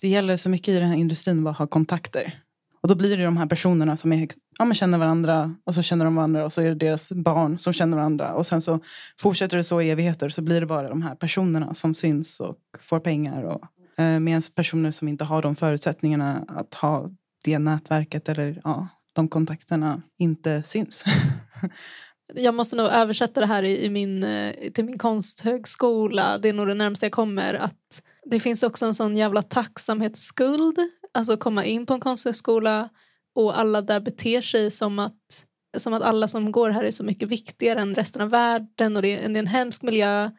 [0.01, 2.39] Det gäller så mycket i den här industrin att ha kontakter.
[2.81, 4.27] Och då blir det de här personerna som är,
[4.59, 7.59] ja, men känner varandra och så känner de varandra och så är det deras barn
[7.59, 8.33] som känner varandra.
[8.33, 8.79] Och sen så
[9.19, 12.55] fortsätter det så i evigheter så blir det bara de här personerna som syns och
[12.79, 13.43] får pengar.
[13.43, 13.61] Och,
[14.03, 17.09] eh, Medan personer som inte har de förutsättningarna att ha
[17.43, 21.03] det nätverket eller ja, de kontakterna inte syns.
[22.35, 26.37] jag måste nog översätta det här i, i min, eh, till min konsthögskola.
[26.37, 27.53] Det är nog det närmaste jag kommer.
[27.53, 30.79] att Det finns också en sån jävla tacksamhetsskuld
[31.13, 32.89] alltså komma in på en konsthögskola
[33.35, 35.45] och alla där beter sig som att,
[35.77, 39.01] som att alla som går här är så mycket viktigare än resten av världen och
[39.01, 40.31] det är, det är en hemsk miljö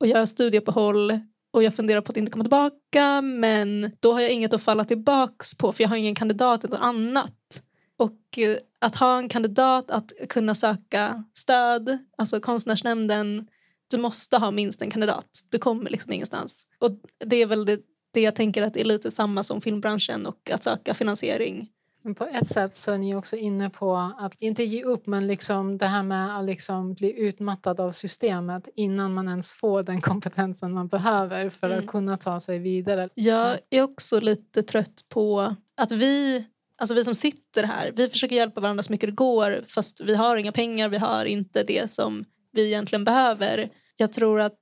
[0.00, 1.20] och jag har studieuppehåll
[1.52, 4.84] och jag funderar på att inte komma tillbaka men då har jag inget att falla
[4.84, 7.62] tillbaks på för jag har ingen kandidat eller annat.
[7.98, 13.46] Och eh, att ha en kandidat att kunna söka stöd, alltså konstnärsnämnden,
[13.90, 15.26] du måste ha minst en kandidat.
[15.50, 16.66] Du kommer liksom ingenstans.
[16.78, 16.90] Och
[17.24, 17.80] det är väl det,
[18.12, 21.68] det jag tänker att det är lite samma som filmbranschen och att söka finansiering.
[22.04, 25.26] Men på ett sätt så är ni också inne på att inte ge upp men
[25.26, 30.00] liksom det här med att liksom bli utmattad av systemet innan man ens får den
[30.00, 31.78] kompetensen man behöver för Mm.
[31.78, 33.08] att kunna ta sig vidare.
[33.14, 36.44] Jag är också lite trött på att vi,
[36.78, 40.14] alltså vi som sitter här, vi försöker hjälpa varandra så mycket det går fast vi
[40.14, 43.70] har inga pengar, vi har inte det som vi egentligen behöver.
[43.96, 44.58] Jag tror att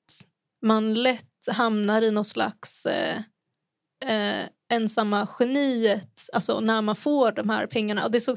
[0.62, 3.18] man lätt hamnar i någon slags eh,
[4.06, 8.04] eh, ensamma geniet alltså när man får de här pengarna.
[8.04, 8.36] Och det är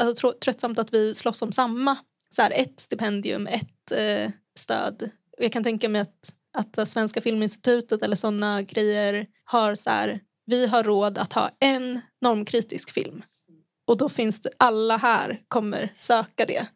[0.00, 1.96] alltså, tröttsamt att vi slåss om samma.
[2.28, 5.10] Så här, ett stipendium, ett eh, stöd.
[5.38, 9.90] Och jag kan tänka mig att, att eh, Svenska Filminstitutet eller såna grejer har så
[9.90, 13.22] här, vi har råd att ha en normkritisk film.
[13.86, 16.66] Och då finns det, alla här kommer söka det.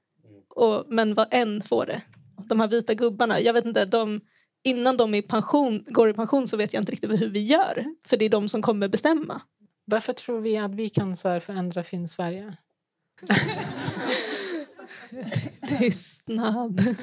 [0.48, 2.02] Och, men vad en får det.
[2.48, 4.20] De här vita gubbarna, jag vet inte, de,
[4.62, 7.40] innan de är i pension, går i pension så vet jag inte riktigt hur vi
[7.40, 7.86] gör.
[8.06, 9.42] För det är de som kommer bestämma.
[9.84, 12.56] Varför tror vi att vi kan så här förändra film-Sverige?
[15.68, 16.80] Tystnad.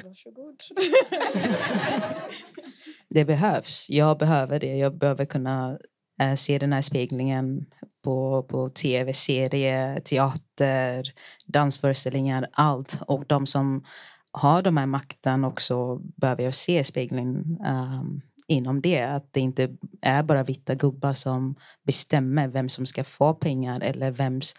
[3.08, 3.86] Det behövs.
[3.90, 4.76] Jag behöver det.
[4.76, 5.78] Jag behöver kunna
[6.20, 7.66] eh, se den här speglingen
[8.04, 11.12] på, på tv, serie, teater,
[11.46, 13.00] dansföreställningar, allt.
[13.06, 13.84] Och de som
[14.32, 19.02] har de här makten också behöver jag se speglingen um, ehm, inom det.
[19.02, 24.10] Att det inte är bara vita gubbar som bestämmer vem som ska få pengar eller
[24.10, 24.54] vems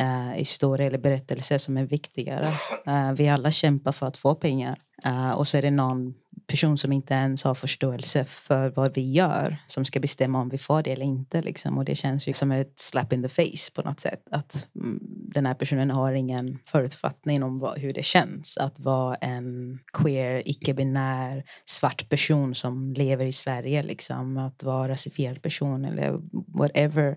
[0.00, 2.48] uh, historia eller berättelse som är viktigare.
[2.88, 4.78] Uh, vi alla kämpar för att få pengar.
[5.04, 6.14] Eh, och så är det någon
[6.46, 10.58] person som inte ens har förståelse för vad vi gör som ska bestämma om vi
[10.58, 11.40] får det eller inte.
[11.40, 11.78] Liksom.
[11.78, 14.22] Och det känns ju som ett slap in the face på något sätt.
[14.30, 14.98] Att mm,
[15.34, 20.42] den här personen har ingen förutfattning om vad, hur det känns att vara en queer,
[20.48, 23.82] icke-binär, svart person som lever i Sverige.
[23.82, 24.36] Liksom.
[24.36, 26.20] Att vara rasifierad person eller
[26.58, 27.16] whatever.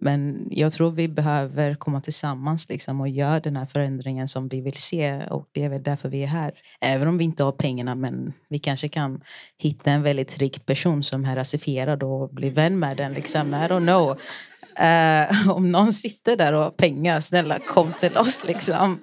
[0.00, 4.60] Men jag tror vi behöver komma tillsammans liksom, och göra den här förändringen som vi
[4.60, 5.22] vill se.
[5.30, 6.52] Och det är väl därför vi är här.
[6.80, 9.20] Även om vi inte har pengarna, men vi kanske kan
[9.58, 13.12] hitta en väldigt rik person som är rasifierad och bli vän med den.
[13.12, 13.54] Liksom.
[13.54, 14.10] I don't know.
[14.80, 18.44] Uh, om någon sitter där och har pengar, snälla kom till oss.
[18.44, 18.98] Liksom.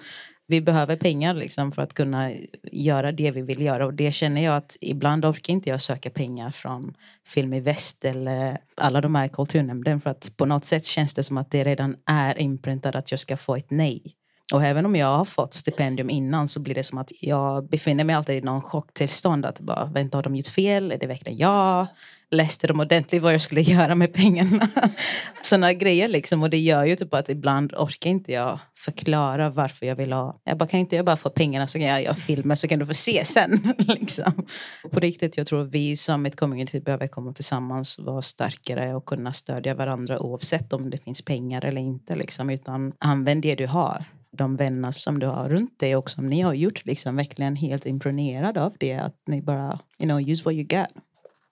[0.50, 2.32] Vi behöver pengar liksom, för att kunna
[2.72, 3.86] göra det vi vill göra.
[3.86, 6.94] Och det känner jag att ibland orkar inte jag söka pengar från
[7.28, 10.02] Film i Väst eller alla de här kulturnämnden.
[10.02, 13.20] För att på något sätt känns det som att det redan är inpräntat att jag
[13.20, 14.16] ska få ett nej.
[14.54, 18.04] Och även om jag har fått stipendium innan så blir det som att jag befinner
[18.04, 19.46] mig alltid i någon chocktillstånd.
[19.46, 20.92] Att bara, vänta, har de gjort fel?
[20.92, 21.88] Är det verkligen jag?
[22.32, 24.68] Läste de ordentligt vad jag skulle göra med pengarna?
[25.42, 26.44] Sådana grejer liksom.
[26.44, 30.42] Och det gör ju typ att ibland orkar inte jag förklara varför jag vill ha.
[30.44, 32.80] Jag bara, kan inte jag bara få pengarna så kan jag göra filmer så kan
[32.80, 33.74] du få se sen.
[33.78, 34.46] liksom.
[34.92, 39.34] På riktigt, jag tror vi som ett community behöver komma tillsammans, vara starkare och kunna
[39.34, 42.16] stödja varandra oavsett om det finns pengar eller inte.
[42.16, 42.50] Liksom.
[42.50, 46.42] Utan använd det du har de vänner som du har runt dig och som ni
[46.42, 50.54] har gjort liksom verkligen helt imponerad av det att ni bara you know use what
[50.54, 51.04] you got.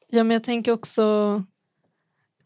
[0.10, 1.04] Ja, men jag tänker också...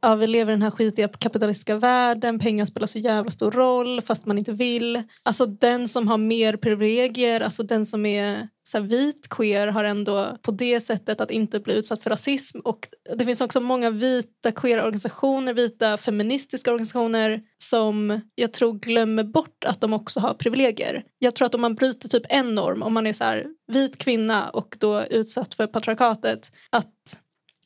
[0.04, 2.40] Ja, vi lever i den här skitiga kapitalistiska världen.
[2.40, 5.04] Pengar spelar så jävla stor roll fast man inte vill.
[5.24, 9.84] Alltså den som har mer privilegier, alltså den som är så här, vit queer har
[9.84, 12.60] ändå på det sättet att inte bli utsatt för rasism.
[12.60, 19.64] Och det finns också många vita queer-organisationer, vita feministiska organisationer som jag tror glömmer bort
[19.66, 21.04] att de också har privilegier.
[21.20, 23.98] Jag tror att om man bryter typ en norm, om man är så här, vit
[23.98, 27.20] kvinna och då utsatt för patriarkatet, att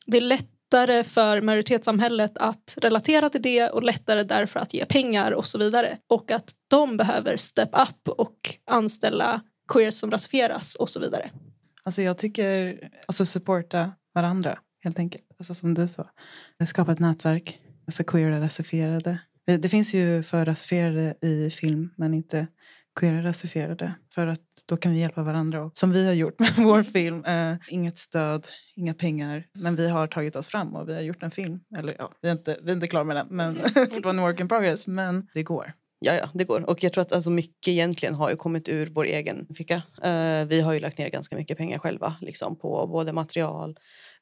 [0.06, 5.32] det är lättare för majoritetssamhället att relatera till det och lättare därför att ge pengar
[5.32, 5.98] och så vidare.
[6.08, 11.32] Och att de behöver step up och anställa queers som rasifieras och så vidare.
[11.84, 15.24] Alltså jag tycker, alltså supporta varandra helt enkelt.
[15.40, 16.10] Alltså som du sa.
[16.68, 17.60] Skapa ett nätverk
[17.92, 19.20] för queera rasifierade.
[19.46, 22.48] Det det finns ju för rasifierade i film men inte
[22.96, 23.94] queera rasifierade.
[24.14, 25.64] För att då kan vi hjälpa varandra.
[25.64, 27.24] Och, som vi har gjort med vår film.
[27.26, 29.46] Eh, inget stöd, inga pengar.
[29.54, 31.60] Men vi har tagit oss fram och vi har gjort en film.
[31.78, 33.28] Eller ja, vi är inte, vi är inte klara med den.
[33.30, 33.56] Men
[33.92, 34.88] fortfarande work in progress.
[34.88, 35.74] Men det går.
[36.00, 36.70] Ja, ja, det går.
[36.70, 39.82] Och jag tror att alltså, mycket egentligen har ju kommit ur vår egen ficka.
[40.04, 43.76] Eh, vi har ju lagt ner ganska mycket pengar själva liksom, på både material,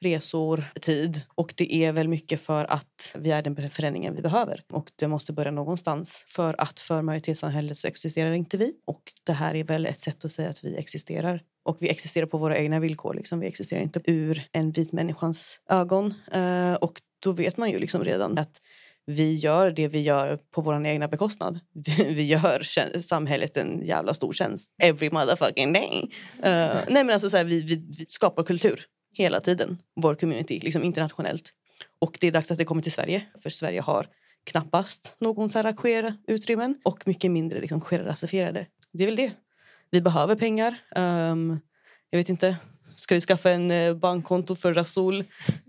[0.04, 1.22] resor, tid.
[1.36, 4.64] Och det är väl mycket för att vi är den förändringen vi behöver.
[4.72, 6.24] Och det måste börja någonstans.
[6.28, 8.74] För att för majoritetssamhället så existerar inte vi.
[8.86, 11.42] Och det här är väl ett sätt att säga att vi existerar.
[11.66, 13.14] Och vi existerar på våra egna villkor.
[13.14, 13.40] Liksom.
[13.40, 16.14] Vi existerar inte ur en vit människans ögon.
[16.36, 18.62] Uh, och då vet man ju liksom redan att
[19.06, 21.60] vi gör det vi gör på vår egna bekostnad.
[21.74, 22.64] Vi, vi gör
[23.00, 26.02] samhället en jävla stor tjänst every motherfucking day.
[26.38, 30.60] Uh, nej men alltså så här, vi, vi, vi, skapar kultur hela tiden, vår community,
[30.60, 31.54] liksom internationellt.
[32.00, 34.08] Och det är dags att det kommer till Sverige, för Sverige har
[34.44, 38.66] knappast någon så här queer utrymmen och mycket mindre liksom queer-rasifierade.
[38.94, 39.32] Det är väl det.
[39.92, 40.76] Vi behöver pengar.
[40.96, 41.60] Um,
[42.10, 42.58] jag vet inte,
[42.96, 45.24] Ska vi skaffa en eh, bankkonto för Rasul?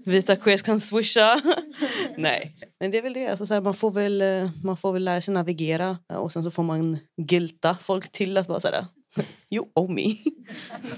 [0.06, 1.42] Vita queers kan swisha.
[2.16, 3.28] Nej, men det är väl det.
[3.28, 6.32] Alltså, så här, man, får väl, eh, man får väl lära sig navigera eh, och
[6.32, 8.86] sen så får man gilta folk till att vara så här,
[9.50, 10.16] you owe me.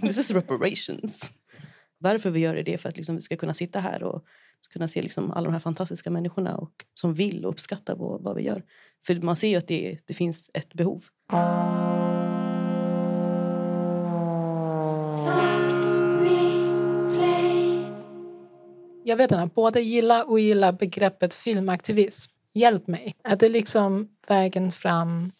[0.08, 1.32] This is reparations.
[2.06, 4.24] Varför vi gör det är för att liksom, vi ska kunna sitta här och
[4.72, 8.36] kunna se liksom, alla de här fantastiska människorna och, som vill och uppskattar vad, vad
[8.36, 8.62] vi gör.
[9.06, 11.04] För man ser ju att det, det finns ett behov.
[19.04, 22.32] Jag vet inte, både gilla och gilla begreppet filmaktivism.
[22.54, 23.14] Hjälp mig.
[23.24, 25.32] Är det liksom vägen fram?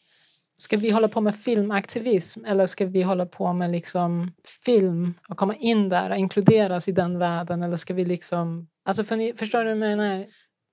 [0.59, 4.33] Ska vi hålla på med filmaktivism eller ska vi hålla på med liksom
[4.65, 7.63] film och komma in där och inkluderas i den världen?
[7.63, 8.69] Eller ska vi liksom...
[8.85, 10.27] Alltså för ni, förstår du vad jag menar?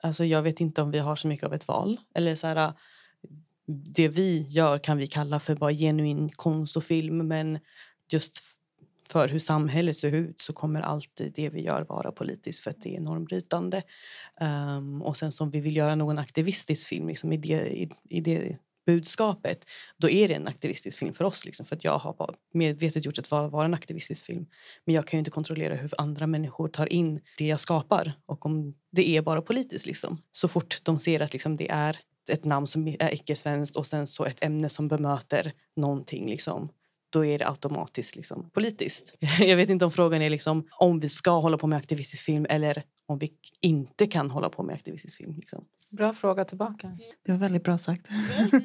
[0.04, 2.00] Alltså jag vet inte om vi har så mycket av ett val.
[2.15, 2.72] Eller så här, äh,
[3.67, 7.60] det vi gör kan vi kalla för bara genuin konst och film men
[8.10, 8.39] just
[9.10, 12.82] för hur samhället ser ut så kommer alltid det vi gör vara politiskt för att
[12.82, 13.82] det är normbrytande.
[14.78, 18.22] Um, och sen som vi vill göra någon aktivistisk film liksom i, det, i, i
[18.22, 19.65] det budskapet,
[19.98, 21.46] då är det en aktivistisk film för oss.
[21.46, 24.46] Liksom, för att jag har medvetet gjort ett val att vara en aktivistisk film.
[24.86, 28.13] Men jag kan inte kontrollera hur andra människor tar in det jag skapar.
[28.26, 30.22] Och om det är bara politiskt, liksom.
[30.32, 31.98] så fort de ser att liksom, det är
[32.32, 36.69] ett namn som är icke-svenskt och sen så ett ämne som bemöter någonting liksom,
[37.10, 39.13] då är det automatiskt liksom, politiskt.
[39.39, 42.46] Jag vet inte om frågan är liksom, om vi ska hålla på med aktivistisk film
[42.50, 43.29] eller om vi
[43.61, 45.35] inte kan hålla på med aktivistisk film.
[45.35, 45.65] Liksom.
[45.89, 46.97] Bra fråga tillbaka.
[47.25, 48.09] Det var väldigt bra sagt.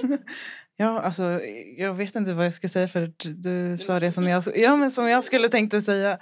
[0.76, 1.40] ja, alltså,
[1.76, 4.90] jag vet inte vad jag ska säga för du sa det som jag, ja, men
[4.90, 6.18] som jag skulle tänkt säga.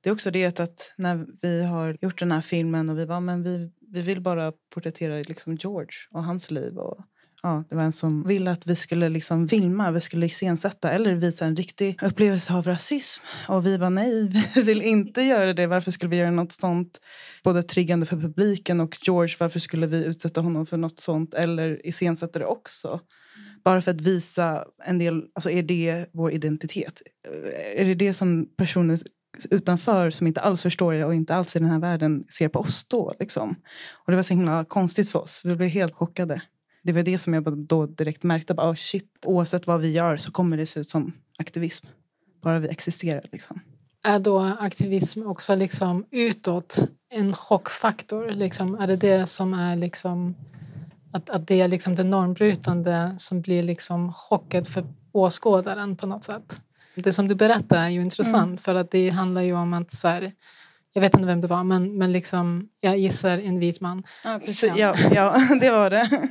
[0.00, 3.20] Det är också det att när vi har gjort den här filmen och vi bara,
[3.20, 6.98] men vi, vi vill bara porträttera liksom George och hans liv och
[7.46, 11.14] ja, det var en som ville att vi skulle liksom filma, vi skulle iscensätta eller
[11.14, 13.22] visa en riktig upplevelse av rasism.
[13.48, 15.66] Och vi var nej, vi vill inte göra det.
[15.66, 17.00] Varför skulle vi göra något sånt?
[17.44, 21.34] Både triggande för publiken och George, varför skulle vi utsätta honom för något sånt?
[21.34, 23.00] Eller iscensätta det också.
[23.64, 27.02] Bara för att visa en del, alltså är det vår identitet?
[27.28, 28.98] Eh, är det det som personer
[29.50, 32.58] utanför som inte alls förstår det och inte alls i den här världen ser på
[32.58, 33.14] oss då?
[33.20, 33.56] Liksom?
[34.04, 35.40] Och det var så himla konstigt för oss.
[35.44, 36.42] Vi blev helt chockade.
[36.86, 38.54] Det var det som jag då direkt märkte.
[38.54, 41.86] Bara, oh shit, oavsett vad vi gör så kommer det se ut som aktivism.
[42.42, 43.28] Bara vi existerar.
[43.32, 43.60] Liksom.
[44.02, 48.30] Är då aktivism också liksom utåt en chockfaktor?
[48.30, 48.74] Liksom?
[48.74, 50.34] Är det det som är liksom,
[51.12, 56.24] att, att det är liksom det normbrytande som blir liksom chocket för åskådaren på något
[56.24, 56.60] sätt?
[56.94, 58.58] Det som du berättar är ju intressant mm.
[58.58, 60.32] för att det handlar ju om att så här,
[60.96, 64.02] jag vet inte vem det var, men, men liksom, jag gissar en vit man.
[64.24, 64.72] Ja, precis.
[64.76, 66.28] Ja, ja det var det.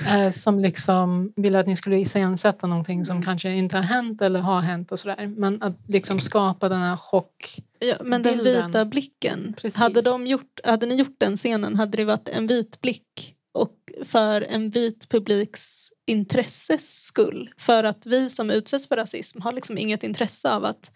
[0.06, 3.24] Eh, som liksom ville att ni skulle iscensätta någonting som mm.
[3.24, 5.26] kanske inte har hänt eller har hänt och sådär.
[5.26, 7.56] Men att liksom skapa den här chock...
[7.78, 12.04] Ja, men den vita blicken, hade, de gjort, hade ni gjort den scenen hade det
[12.04, 17.50] varit en vit blick och för en vit publiks intresses skull.
[17.58, 20.92] För att vi som utsätts för rasism har liksom inget intresse av att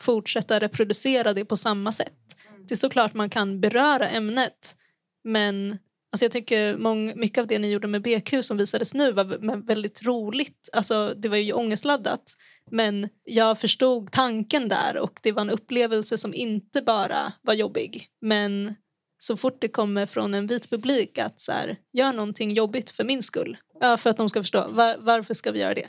[0.00, 2.12] fortsätta reproducera det på samma sätt.
[2.62, 2.66] Mm.
[2.68, 4.76] Det är såklart man kan beröra ämnet
[5.24, 5.78] men
[6.12, 9.66] alltså jag tycker mång, mycket av det ni gjorde med BQ som visades nu var
[9.66, 10.68] väldigt roligt.
[10.72, 12.36] Alltså, det var ju ångestladdat
[12.70, 18.08] men jag förstod tanken där och det var en upplevelse som inte bara var jobbig.
[18.20, 18.74] Men
[19.18, 23.04] så fort det kommer från en vit publik att så här, gör någonting jobbigt för
[23.04, 23.56] min skull.
[23.80, 24.68] Ja, för att de ska förstå.
[24.68, 25.88] Var, varför ska vi göra det?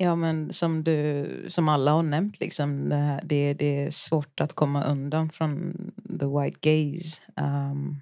[0.00, 2.88] Ja, men som, du, som alla har nämnt, liksom,
[3.22, 5.74] det, det är svårt att komma undan från
[6.20, 7.22] the white gaze.
[7.36, 8.00] Um,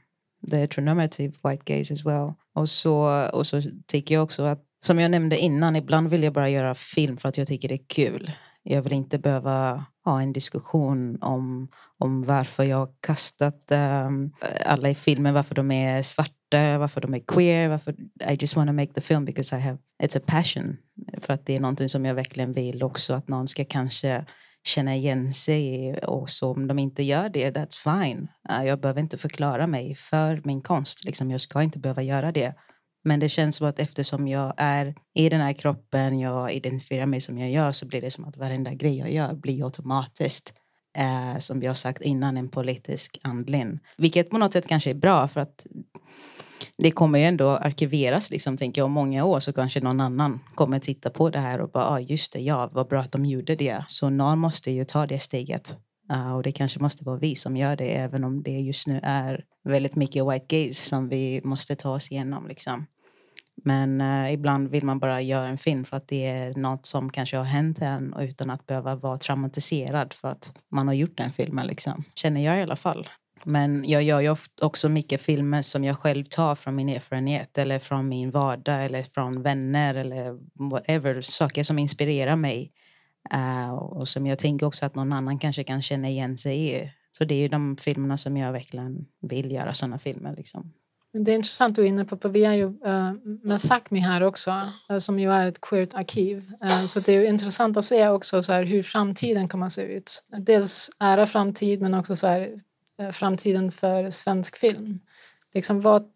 [0.50, 2.32] the heteronormative white gaze as well.
[2.54, 6.32] Och så, och så tycker jag också att, som jag nämnde innan, ibland vill jag
[6.32, 8.32] bara göra film för att jag tycker det är kul.
[8.68, 14.32] Jag vill inte behöva ha en diskussion om, om varför jag har kastat um,
[14.66, 17.68] alla i filmen, varför de är svarta, varför de är queer.
[17.68, 17.94] Varför,
[18.30, 20.76] I just want to make the film because I have, it's a passion.
[21.20, 24.24] För att det är någonting som jag verkligen vill också att någon ska kanske
[24.64, 25.94] känna igen sig.
[25.98, 28.28] Och så om de inte gör det, that's fine.
[28.48, 31.04] Eh, jag behöver inte förklara mig för min konst.
[31.04, 32.54] Liksom, jag ska inte behöva göra det.
[33.06, 37.20] Men det känns som att eftersom jag är i den här kroppen, jag identifierar mig
[37.20, 40.54] som jag gör så blir det som att varenda grej jag gör blir automatiskt
[40.98, 43.78] eh, som jag sagt innan en politisk handling.
[43.96, 45.66] Vilket på något sätt kanske är bra för att
[46.78, 50.40] det kommer ju ändå arkiveras liksom, tänker jag, om många år så kanske någon annan
[50.54, 53.24] kommer titta på det här och bara, ah, just det, ja, vad bra att de
[53.24, 53.84] gjorde det.
[53.88, 55.76] Så någon måste ju ta det steget.
[56.12, 59.00] Uh, och det kanske måste vara vi som gör det, även om det just nu
[59.02, 62.48] är väldigt mycket white gaze som vi måste ta oss igenom.
[62.48, 62.86] Liksom.
[63.64, 67.12] Men eh, ibland vill man bara göra en film för att det är något som
[67.12, 71.32] kanske har hänt en utan att behöva vara traumatiserad för att man har gjort den
[71.32, 71.66] filmen.
[71.66, 72.04] Liksom.
[72.14, 73.08] Känner jag i alla fall.
[73.44, 77.78] Men jag gör ju också mycket filmer som jag själv tar från min erfarenhet eller
[77.78, 80.38] från min vardag eller från vänner eller
[80.70, 81.20] whatever.
[81.20, 82.72] Saker som inspirerar mig.
[83.34, 86.92] Uh, och som jag tänker också att någon annan kanske kan känna igen sig i.
[87.12, 90.34] Så det är ju de filmerna som jag verkligen vill göra sådana filmer.
[90.36, 90.72] Liksom.
[91.20, 93.12] Det är intressant du är inne på, för vi är ju eh,
[93.42, 96.52] med Sápmi här också, eh, som ju är ett queert arkiv.
[96.62, 99.82] Eh, så det är intressant att se också så här, hur framtiden kommer att se
[99.82, 100.24] ut.
[100.38, 102.60] Dels ära framtid, men också så här,
[103.12, 105.00] framtiden för svensk film.
[105.54, 106.10] Liksom vad,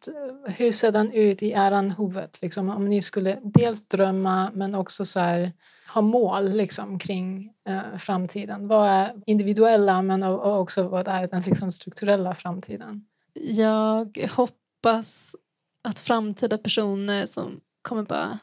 [0.46, 2.28] hur ser den ut i eran huvud?
[2.40, 5.52] Liksom, om ni skulle dels drömma, men också så här,
[5.94, 8.68] ha mål liksom, kring eh, framtiden.
[8.68, 13.04] Vad är individuella men också vad är den liksom, strukturella framtiden?
[13.34, 15.36] Jag hoppas hoppas
[15.84, 18.38] att framtida personer som kommer bara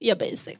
[0.00, 0.58] göra basic.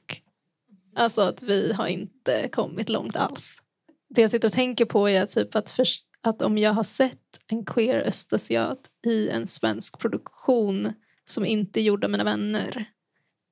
[0.96, 3.62] Alltså att vi har inte kommit långt alls.
[4.08, 5.86] Det jag sitter och tänker på är typ att, för,
[6.22, 10.92] att om jag har sett en queer östasiat i en svensk produktion
[11.24, 12.90] som inte är gjord av mina vänner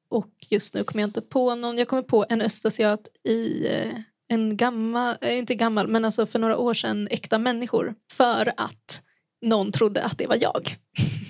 [0.09, 1.79] och just nu kommer jag inte på någon.
[1.79, 3.93] Jag kommer på en östasiat i eh,
[4.29, 7.95] en gammal, eh, inte gammal, men alltså för några år sedan Äkta människor.
[8.13, 9.03] För att
[9.43, 10.77] någon trodde att det var jag.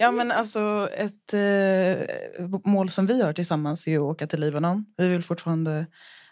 [0.00, 4.84] Ja men alltså ett eh, mål som vi har tillsammans är att åka till Libanon.
[4.96, 5.86] Vi vill fortfarande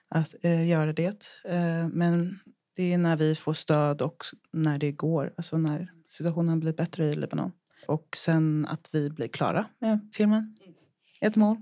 [0.09, 1.27] att, eh, göra det.
[1.45, 2.39] Eh, men
[2.77, 5.35] det är när vi får stöd och när det går.
[5.37, 7.53] Alltså när situationen blir bättre i Libanon.
[7.87, 10.57] Och sen att vi blir klara med filmen
[11.21, 11.57] ett mål.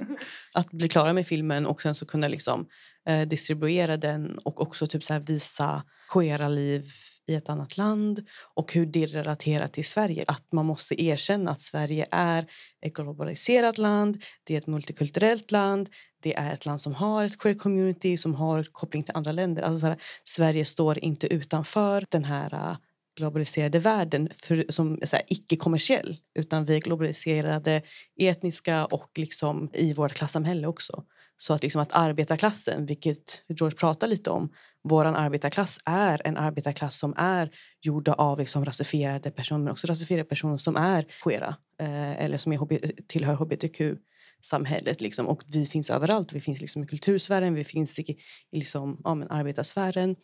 [0.54, 2.66] att bli klara med filmen och sen så kunna liksom,
[3.08, 5.82] eh, distribuera den och också typ så visa
[6.12, 6.84] queera liv
[7.28, 10.24] i ett annat land och hur det relaterar till Sverige.
[10.26, 12.46] Att man måste erkänna att Sverige är
[12.80, 15.88] ett globaliserat land, det är ett multikulturellt land,
[16.22, 19.62] det är ett land som har ett queer community, som har koppling till andra länder.
[19.62, 22.76] Alltså här, Sverige står inte utanför den här äh,
[23.18, 27.82] globaliserade världen för, som icke-kommersiell utan vi är globaliserade
[28.20, 31.04] etniska och liksom i vårt klassamhälle också.
[31.36, 34.52] Så att, liksom att arbetarklassen, vilket George pratar lite om,
[34.84, 37.50] vår arbetarklass är en arbetarklass som är
[37.80, 42.52] gjorda av liksom rasifierade personer men också rasifierade personer som är queera eh, eller som
[42.52, 42.72] är HB,
[43.06, 45.00] tillhör hbtq-samhället.
[45.00, 45.28] Liksom.
[45.28, 46.32] Och vi finns överallt.
[46.32, 48.02] Vi finns liksom i kultursfären, vi finns i,
[48.50, 50.16] i liksom, ja, men arbetarsfären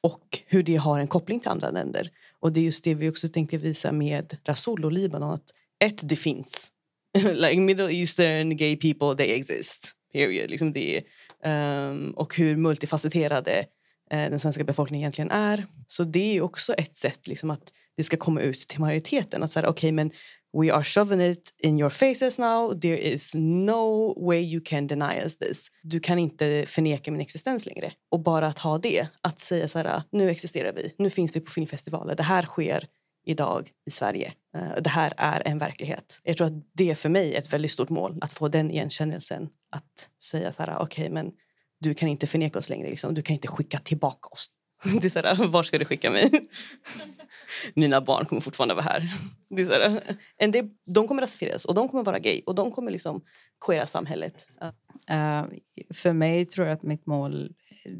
[0.00, 2.10] och hur det har en koppling till andra länder.
[2.40, 5.34] Och det är just det vi också tänkte visa med Rasul och Libanon.
[5.34, 5.50] Att
[5.84, 6.72] ett, det finns.
[7.34, 9.92] like Middle Eastern gay people, they exist.
[10.12, 10.50] Period.
[10.50, 11.02] Liksom det.
[11.44, 13.66] Um, och hur multifacetterade
[14.12, 15.66] Eh, den svenska befolkningen egentligen är.
[15.86, 19.42] Så det är också ett sätt liksom, att det ska komma ut till majoriteten.
[19.42, 20.10] Att säga, okay, men
[20.58, 22.80] We are shoving it in your faces now.
[22.80, 25.68] There is no way you can deny us this.
[25.82, 27.92] Du kan inte förneka min existens längre.
[28.10, 31.40] Och bara att ha det, att säga så här, nu existerar vi, nu finns vi
[31.40, 32.88] på filmfestivaler, det här sker
[33.24, 34.32] idag i Sverige.
[34.56, 36.20] Eh, det här är en verklighet.
[36.22, 39.48] Jag tror att det för mig ett väldigt stort mål, att få den igenkännelsen.
[39.70, 41.32] Att säga så här, okej okay, men
[41.82, 43.14] du kan inte förneka oss längre, liksom.
[43.14, 44.50] du kan inte skicka tillbaka oss.
[45.00, 46.30] Det är så här, var ska du skicka mig?
[47.74, 49.12] Mina barn kommer fortfarande vara här.
[49.50, 50.02] Det är så här,
[50.36, 53.24] en del, de kommer rasifieras och de kommer vara gay och de kommer liksom
[53.66, 54.46] queera samhället.
[55.10, 55.44] Uh,
[55.94, 57.54] för mig tror jag att mitt mål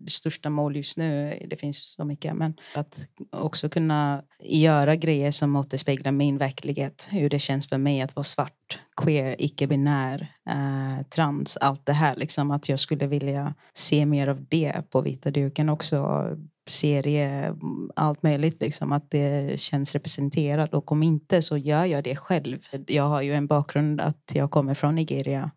[0.09, 5.57] största mål just nu, det finns så mycket, men att också kunna göra grejer som
[5.57, 7.09] återspeglar min verklighet.
[7.11, 12.17] Hur det känns för mig att vara svart, queer, icke-binär, eh, trans, allt det här.
[12.17, 16.27] Liksom, att jag skulle vilja se mer av det på vita duken också
[16.69, 17.55] serie,
[17.97, 18.61] allt möjligt.
[18.61, 20.75] Liksom, att det känns representerat.
[20.75, 22.59] Och om inte så gör jag det själv.
[22.87, 25.51] Jag har ju en bakgrund att jag kommer från Nigeria.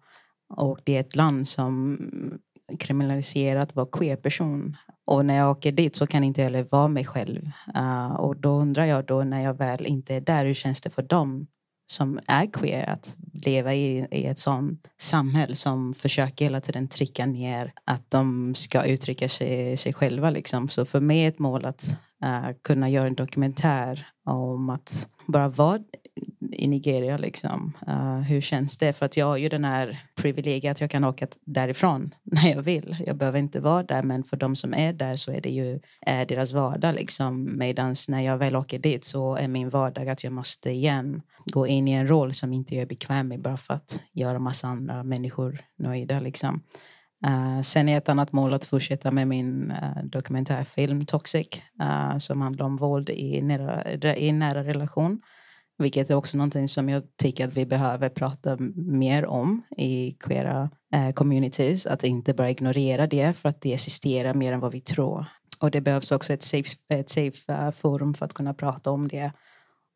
[0.50, 1.98] Och det är ett land som
[2.80, 4.78] kriminaliserat att vara queer-person.
[5.05, 7.51] Och när jag åker dit så kan jag inte heller vara mig själv.
[7.76, 10.89] Uh, och då undrar jag då när jag väl inte är där, hur känns det
[10.89, 11.47] för dem
[11.88, 17.26] som är queer att leva i, i ett sånt samhälle som försöker hela tiden trycka
[17.26, 20.30] ner att de ska uttrycka sig, sig själva.
[20.30, 20.70] Liksom.
[20.70, 25.47] Så för mig är ett mål att uh, kunna göra en dokumentär om att bara
[25.47, 25.80] vara
[26.54, 27.18] i Nigeria.
[27.18, 27.78] Liksom.
[27.88, 28.93] Uh, hur känns det?
[28.93, 32.62] För att jag har ju den här privilegiet att jag kan åka därifrån när jag
[32.62, 32.98] vill.
[33.06, 35.80] Jag behöver inte vara där men för de som är där så är det ju
[36.02, 36.96] är deras vardag.
[36.96, 37.58] Liksom.
[37.58, 41.68] Medan när jag väl åker dit så är min vardag att jag måste igen gå
[41.68, 44.68] in i en roll som inte jag är bekväm med bara för att göra massa
[44.68, 46.20] andra människor nöjda.
[46.20, 46.62] Liksom.
[47.28, 51.48] Uh, sen är ett annat mål att fortsätta med min uh, dokumentärfilm Toxic
[51.82, 55.22] uh, som handlar om våld i nära, i nära relation.
[55.78, 60.70] Vilket är också någonting som jag tycker att vi behöver prata mer om i queera
[60.94, 61.86] eh, communities.
[61.86, 65.26] Att inte bara ignorera det för att det existerar mer än vad vi tror.
[65.60, 69.08] Och det behövs också ett safe, ett safe eh, forum för att kunna prata om
[69.08, 69.32] det.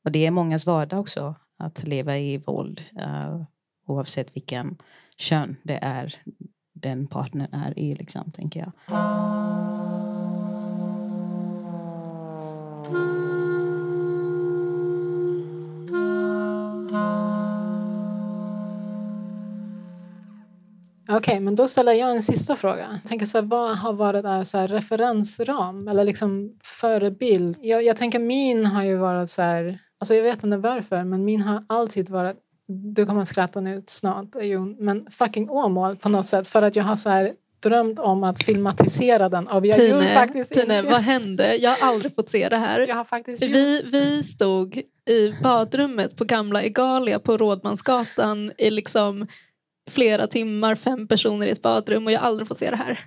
[0.06, 3.42] Och det är mångas vardag också att leva i våld eh,
[3.88, 4.78] oavsett vilken
[5.18, 6.16] kön det är
[6.74, 8.72] den partnern är i, liksom, tänker jag.
[21.20, 22.99] Okay, men då ställer jag en sista fråga.
[23.05, 27.57] Tänker så här, vad har varit en så här, referensram eller liksom förebild?
[27.61, 31.26] Jag, jag tänker min har ju varit så här, alltså jag vet inte varför, men
[31.26, 32.38] min har alltid varit
[32.72, 36.76] du kommer att skratta nu snart, Jon, men fucking Åmål på något sätt för att
[36.76, 39.47] jag har så här drömt om att filmatisera den.
[39.47, 41.55] Och vi Tine, faktiskt Tine vad hände?
[41.55, 43.05] Jag har aldrig fått se det här.
[43.39, 49.28] Vi, vi stod i badrummet på gamla Egalia på Rådmansgatan i liksom
[49.90, 53.00] flera timmar, fem personer i ett badrum och jag har aldrig fått se det här.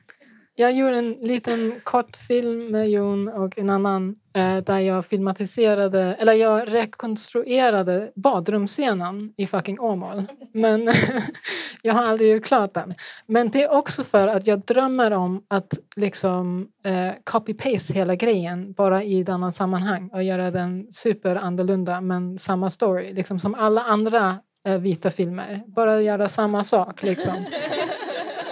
[0.55, 6.33] Jag gjorde en liten kortfilm med Jon och en annan eh, där jag filmatiserade, eller
[6.33, 10.23] jag rekonstruerade badrumsscenen i fucking Åmål.
[10.53, 10.89] Men
[11.83, 12.95] jag har aldrig gjort klart den.
[13.27, 18.73] Men det är också för att jag drömmer om att liksom eh, copy-paste hela grejen
[18.73, 23.13] bara i ett annat sammanhang och göra den super annorlunda men samma story.
[23.13, 24.39] Liksom som alla andra
[24.81, 25.63] vita filmer.
[25.67, 27.33] Bara göra samma sak liksom.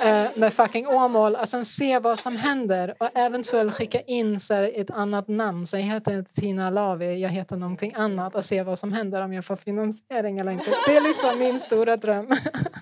[0.03, 4.55] Eh, med fucking Åmål och sen se vad som händer och eventuellt skicka in så
[4.55, 5.67] ett annat namn.
[5.67, 9.23] Så jag heter inte Tina Lavi, jag heter någonting annat och se vad som händer
[9.23, 10.71] om jag får finansiering eller inte.
[10.87, 12.27] Det är liksom min stora dröm.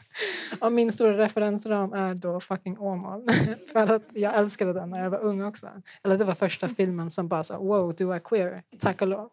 [0.61, 3.29] och min stora referensram är då fucking Åmål.
[3.73, 5.67] För att jag älskade den när jag var ung också.
[6.05, 9.31] Eller det var första filmen som bara sa wow, du är queer, tack och lov.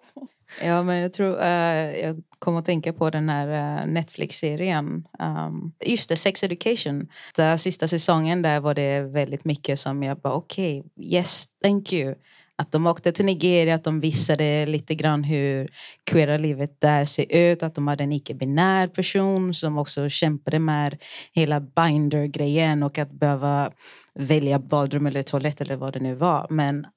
[0.64, 5.08] Ja, men jag tror uh, jag kommer att tänka på den här uh, Netflix-serien.
[5.20, 7.08] Um, just det, Sex Education.
[7.36, 11.94] Den sista säsongen där var det väldigt mycket som jag bara okej, okay, yes, thank
[11.94, 12.16] you.
[12.58, 15.72] Att de åkte till Nigeria, att de visade lite grann hur
[16.04, 17.64] queera livet där ser ut.
[17.64, 20.98] Att de hade en icke-binär person som också kämpade med
[21.34, 23.72] hela binder-grejen och att behöva
[24.14, 26.48] välja badrum eller toalett eller vad det nu var.
[26.50, 26.88] Men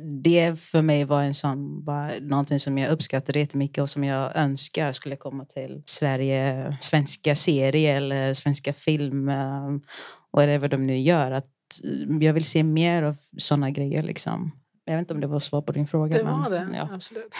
[0.00, 4.36] det för mig var en sån, bara, någonting som jag uppskattade jättemycket och som jag
[4.36, 9.28] önskar skulle komma till Sverige, svenska serier eller svenska film
[10.30, 11.30] och vad de nu gör.
[11.30, 11.48] Att
[12.20, 14.02] jag vill se mer av såna grejer.
[14.02, 14.52] Liksom.
[14.84, 16.16] Jag vet inte om det var svar på din fråga.
[16.18, 16.88] Det var det, ja.
[16.92, 17.34] absolut.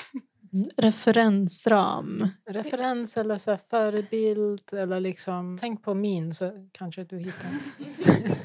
[0.76, 2.28] Referensram.
[2.50, 4.72] Referens eller så förebild.
[4.72, 7.50] Eller liksom, tänk på min så kanske du hittar.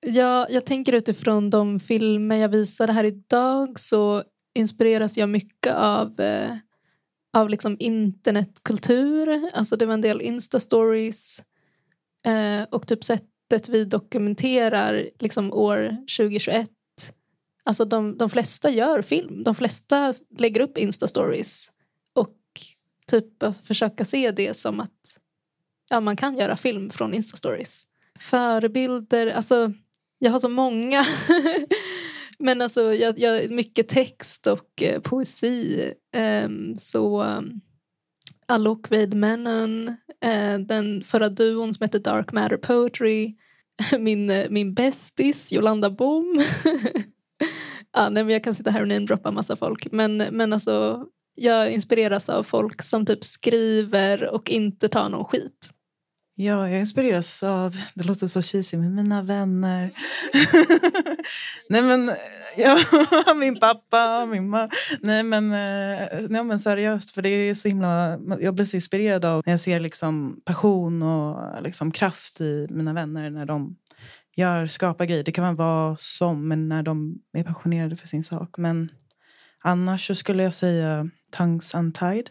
[0.00, 4.22] Jag, jag tänker utifrån de filmer jag visade här idag så
[4.54, 6.56] inspireras jag mycket av, eh,
[7.32, 9.50] av liksom internetkultur.
[9.52, 11.42] Alltså det var en del Insta-stories
[12.26, 16.70] eh, och typ sättet vi dokumenterar liksom år 2021.
[17.64, 19.44] Alltså de, de flesta gör film.
[19.44, 21.70] De flesta lägger upp Insta-stories
[22.14, 22.36] och
[23.06, 25.20] typ försöka se det som att
[25.88, 27.82] ja, man kan göra film från Insta-stories.
[28.18, 29.72] Förebilder, alltså
[30.18, 31.04] jag har så många.
[32.38, 35.92] Men alltså, jag, jag, mycket text och eh, poesi.
[36.44, 37.60] Um, så um,
[38.48, 43.34] Alok Veidmannen, eh, den förra duon som heter Dark Matter Poetry,
[43.98, 46.42] min, eh, min bästis Jolanda Bom.
[47.92, 49.92] ah, nej, men jag kan sitta här och namedroppa massa folk.
[49.92, 55.70] Men, men alltså, jag inspireras av folk som typ skriver och inte tar någon skit.
[56.38, 59.90] Ja, jag inspireras av, det låter så cheesy, men mina vänner.
[61.68, 62.14] nej men, eh,
[62.56, 62.78] ja,
[63.36, 64.70] min pappa, min mamma.
[65.00, 69.24] Nej men, eh, nej men seriöst, för det är så himla, jag blir så inspirerad
[69.24, 73.76] av när jag ser liksom passion och liksom kraft i mina vänner när de
[74.36, 75.24] gör, skapar grejer.
[75.24, 78.54] Det kan vara vad som, men när de är passionerade för sin sak.
[78.58, 78.90] Men
[79.62, 82.30] annars så skulle jag säga Tongues Untied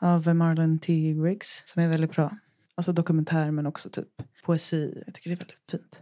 [0.00, 0.92] av Marlon T.
[1.12, 2.30] Riggs som är väldigt bra.
[2.80, 4.08] Alltså dokumentär men också typ
[4.44, 5.02] poesi.
[5.06, 5.96] Jag tycker det är väldigt fint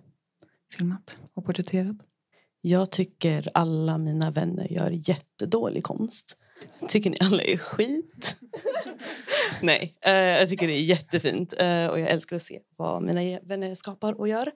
[0.77, 1.97] filmat och porträtterat.
[2.61, 6.37] Jag tycker alla mina vänner gör jättedålig konst.
[6.89, 8.37] Tycker ni alla är skit?
[9.63, 13.41] Nej, eh, jag tycker det är jättefint eh, och jag älskar att se vad mina
[13.43, 14.51] vänner skapar och gör.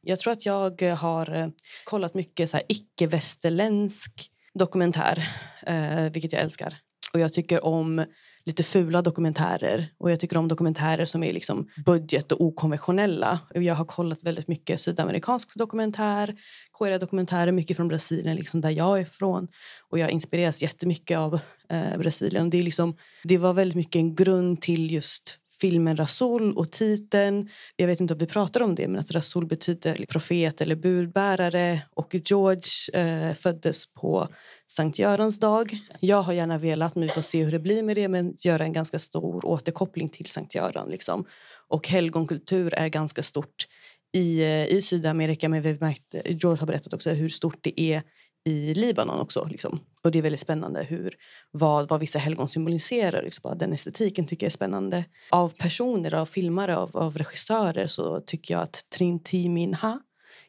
[0.00, 1.48] Jag tror att jag har eh,
[1.84, 5.28] kollat mycket så icke-västerländsk dokumentär,
[5.66, 6.76] eh, vilket jag älskar.
[7.12, 8.06] Och jag tycker om
[8.46, 13.40] lite fula dokumentärer och jag tycker om dokumentärer som är liksom budget och okonventionella.
[13.54, 16.36] Jag har kollat väldigt mycket sydamerikansk dokumentär,
[16.70, 19.48] Korea-dokumentärer, mycket från Brasilien, liksom där jag är ifrån.
[19.90, 21.38] Och jag inspireras jättemycket av
[21.68, 22.50] eh, Brasilien.
[22.50, 22.94] Det, är liksom,
[23.24, 27.48] det var väldigt mycket en grund till just filmen Rasul och titeln.
[27.76, 31.82] Jag vet inte om vi pratar om det, men att Rasul betyder profet eller budbärare
[31.94, 34.28] och George eh, föddes på
[34.66, 35.78] Sankt Görans dag.
[36.00, 38.64] Jag har gärna velat, men vi får se hur det blir med det, men göra
[38.64, 40.90] en ganska stor återkoppling till Sankt Göran.
[40.90, 41.24] Liksom.
[41.68, 43.66] Och helgonkultur är ganska stort
[44.12, 48.02] i, eh, i Sydamerika, men vi märkte, George har berättat också hur stort det är
[48.46, 49.44] i Libanon också.
[49.50, 49.80] Liksom.
[50.02, 51.14] Och det är väldigt spännande hur,
[51.50, 53.22] vad, vad vissa helgon symboliserar.
[53.22, 53.58] Liksom.
[53.58, 55.04] Den estetiken tycker jag är spännande.
[55.30, 60.00] Av personer, av filmare, av, av regissörer så tycker jag att Trinti Minha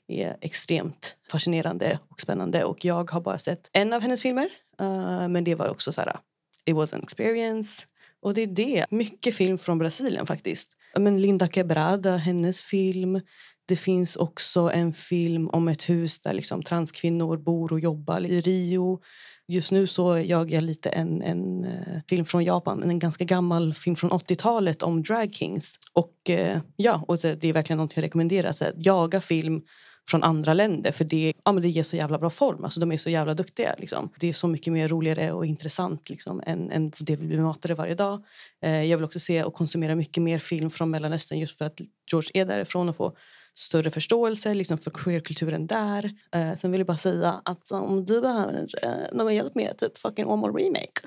[0.08, 2.64] är extremt fascinerande och spännande.
[2.64, 4.50] Och jag har bara sett en av hennes filmer.
[4.82, 6.18] Uh, men det var också så här,
[6.66, 7.84] it was an experience.
[8.22, 8.86] Och det är det.
[8.90, 10.78] Mycket film från Brasilien faktiskt.
[10.98, 13.22] Men Linda Quebrada, hennes film.
[13.68, 18.42] Det finns också en film om ett hus där liksom transkvinnor bor och jobbar i
[18.42, 19.00] Rio.
[19.48, 23.74] Just nu så jagar jag lite en, en eh, film från Japan, en ganska gammal
[23.74, 25.80] film från 80-talet om drag kings.
[25.94, 28.50] Och, eh, ja, och det är verkligen något jag rekommenderar.
[28.50, 29.62] Att jaga film
[30.10, 32.64] från andra länder för det, ja, men det ger så jävla bra form.
[32.64, 33.76] Alltså, de är så jävla duktiga.
[33.78, 34.10] Liksom.
[34.20, 37.74] Det är så mycket mer roligare och intressant liksom, än, än det vi blir matade
[37.74, 38.24] varje dag.
[38.62, 41.80] Eh, jag vill också se och konsumera mycket mer film från Mellanöstern just för att
[42.12, 43.18] George är därifrån och får
[43.58, 46.12] större förståelse liksom, för queerkulturen där.
[46.36, 49.98] Eh, sen vill jag bara säga att om du behöver eh, någon hjälp med typ
[49.98, 51.02] fucking More Remake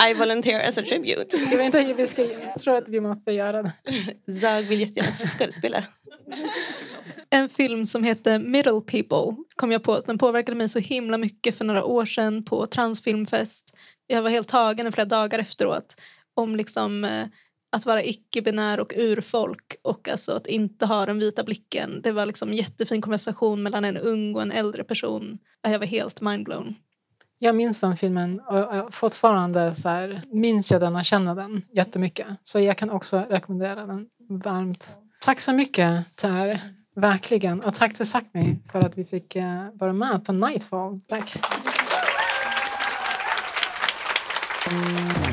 [0.10, 1.36] I volunteer as a tribute.
[1.36, 3.72] Ska vi inte, vi ska, jag tror att vi måste göra det.
[4.24, 5.84] Jag vill jättegärna skådespela.
[7.30, 10.00] En film som heter Middle People kom jag på.
[10.06, 13.76] Den påverkade mig så himla mycket för några år sedan på Transfilmfest.
[14.06, 15.96] Jag var helt tagen i flera dagar efteråt
[16.34, 17.26] om liksom eh,
[17.72, 22.00] att vara icke-binär och urfolk och alltså att inte ha den vita blicken.
[22.02, 25.38] Det var liksom en jättefin konversation mellan en ung och en äldre person.
[25.62, 26.74] Jag var helt mindblown.
[27.38, 32.26] Jag minns den filmen och fortfarande så här, minns jag den och känner den jättemycket.
[32.42, 34.88] Så jag kan också rekommendera den varmt.
[35.20, 36.60] Tack så mycket Ter,
[36.94, 37.60] verkligen.
[37.60, 41.00] Och tack till Sakmi för att vi fick eh, vara med på Nightfall.
[41.08, 41.36] Tack.
[44.70, 45.25] Mm.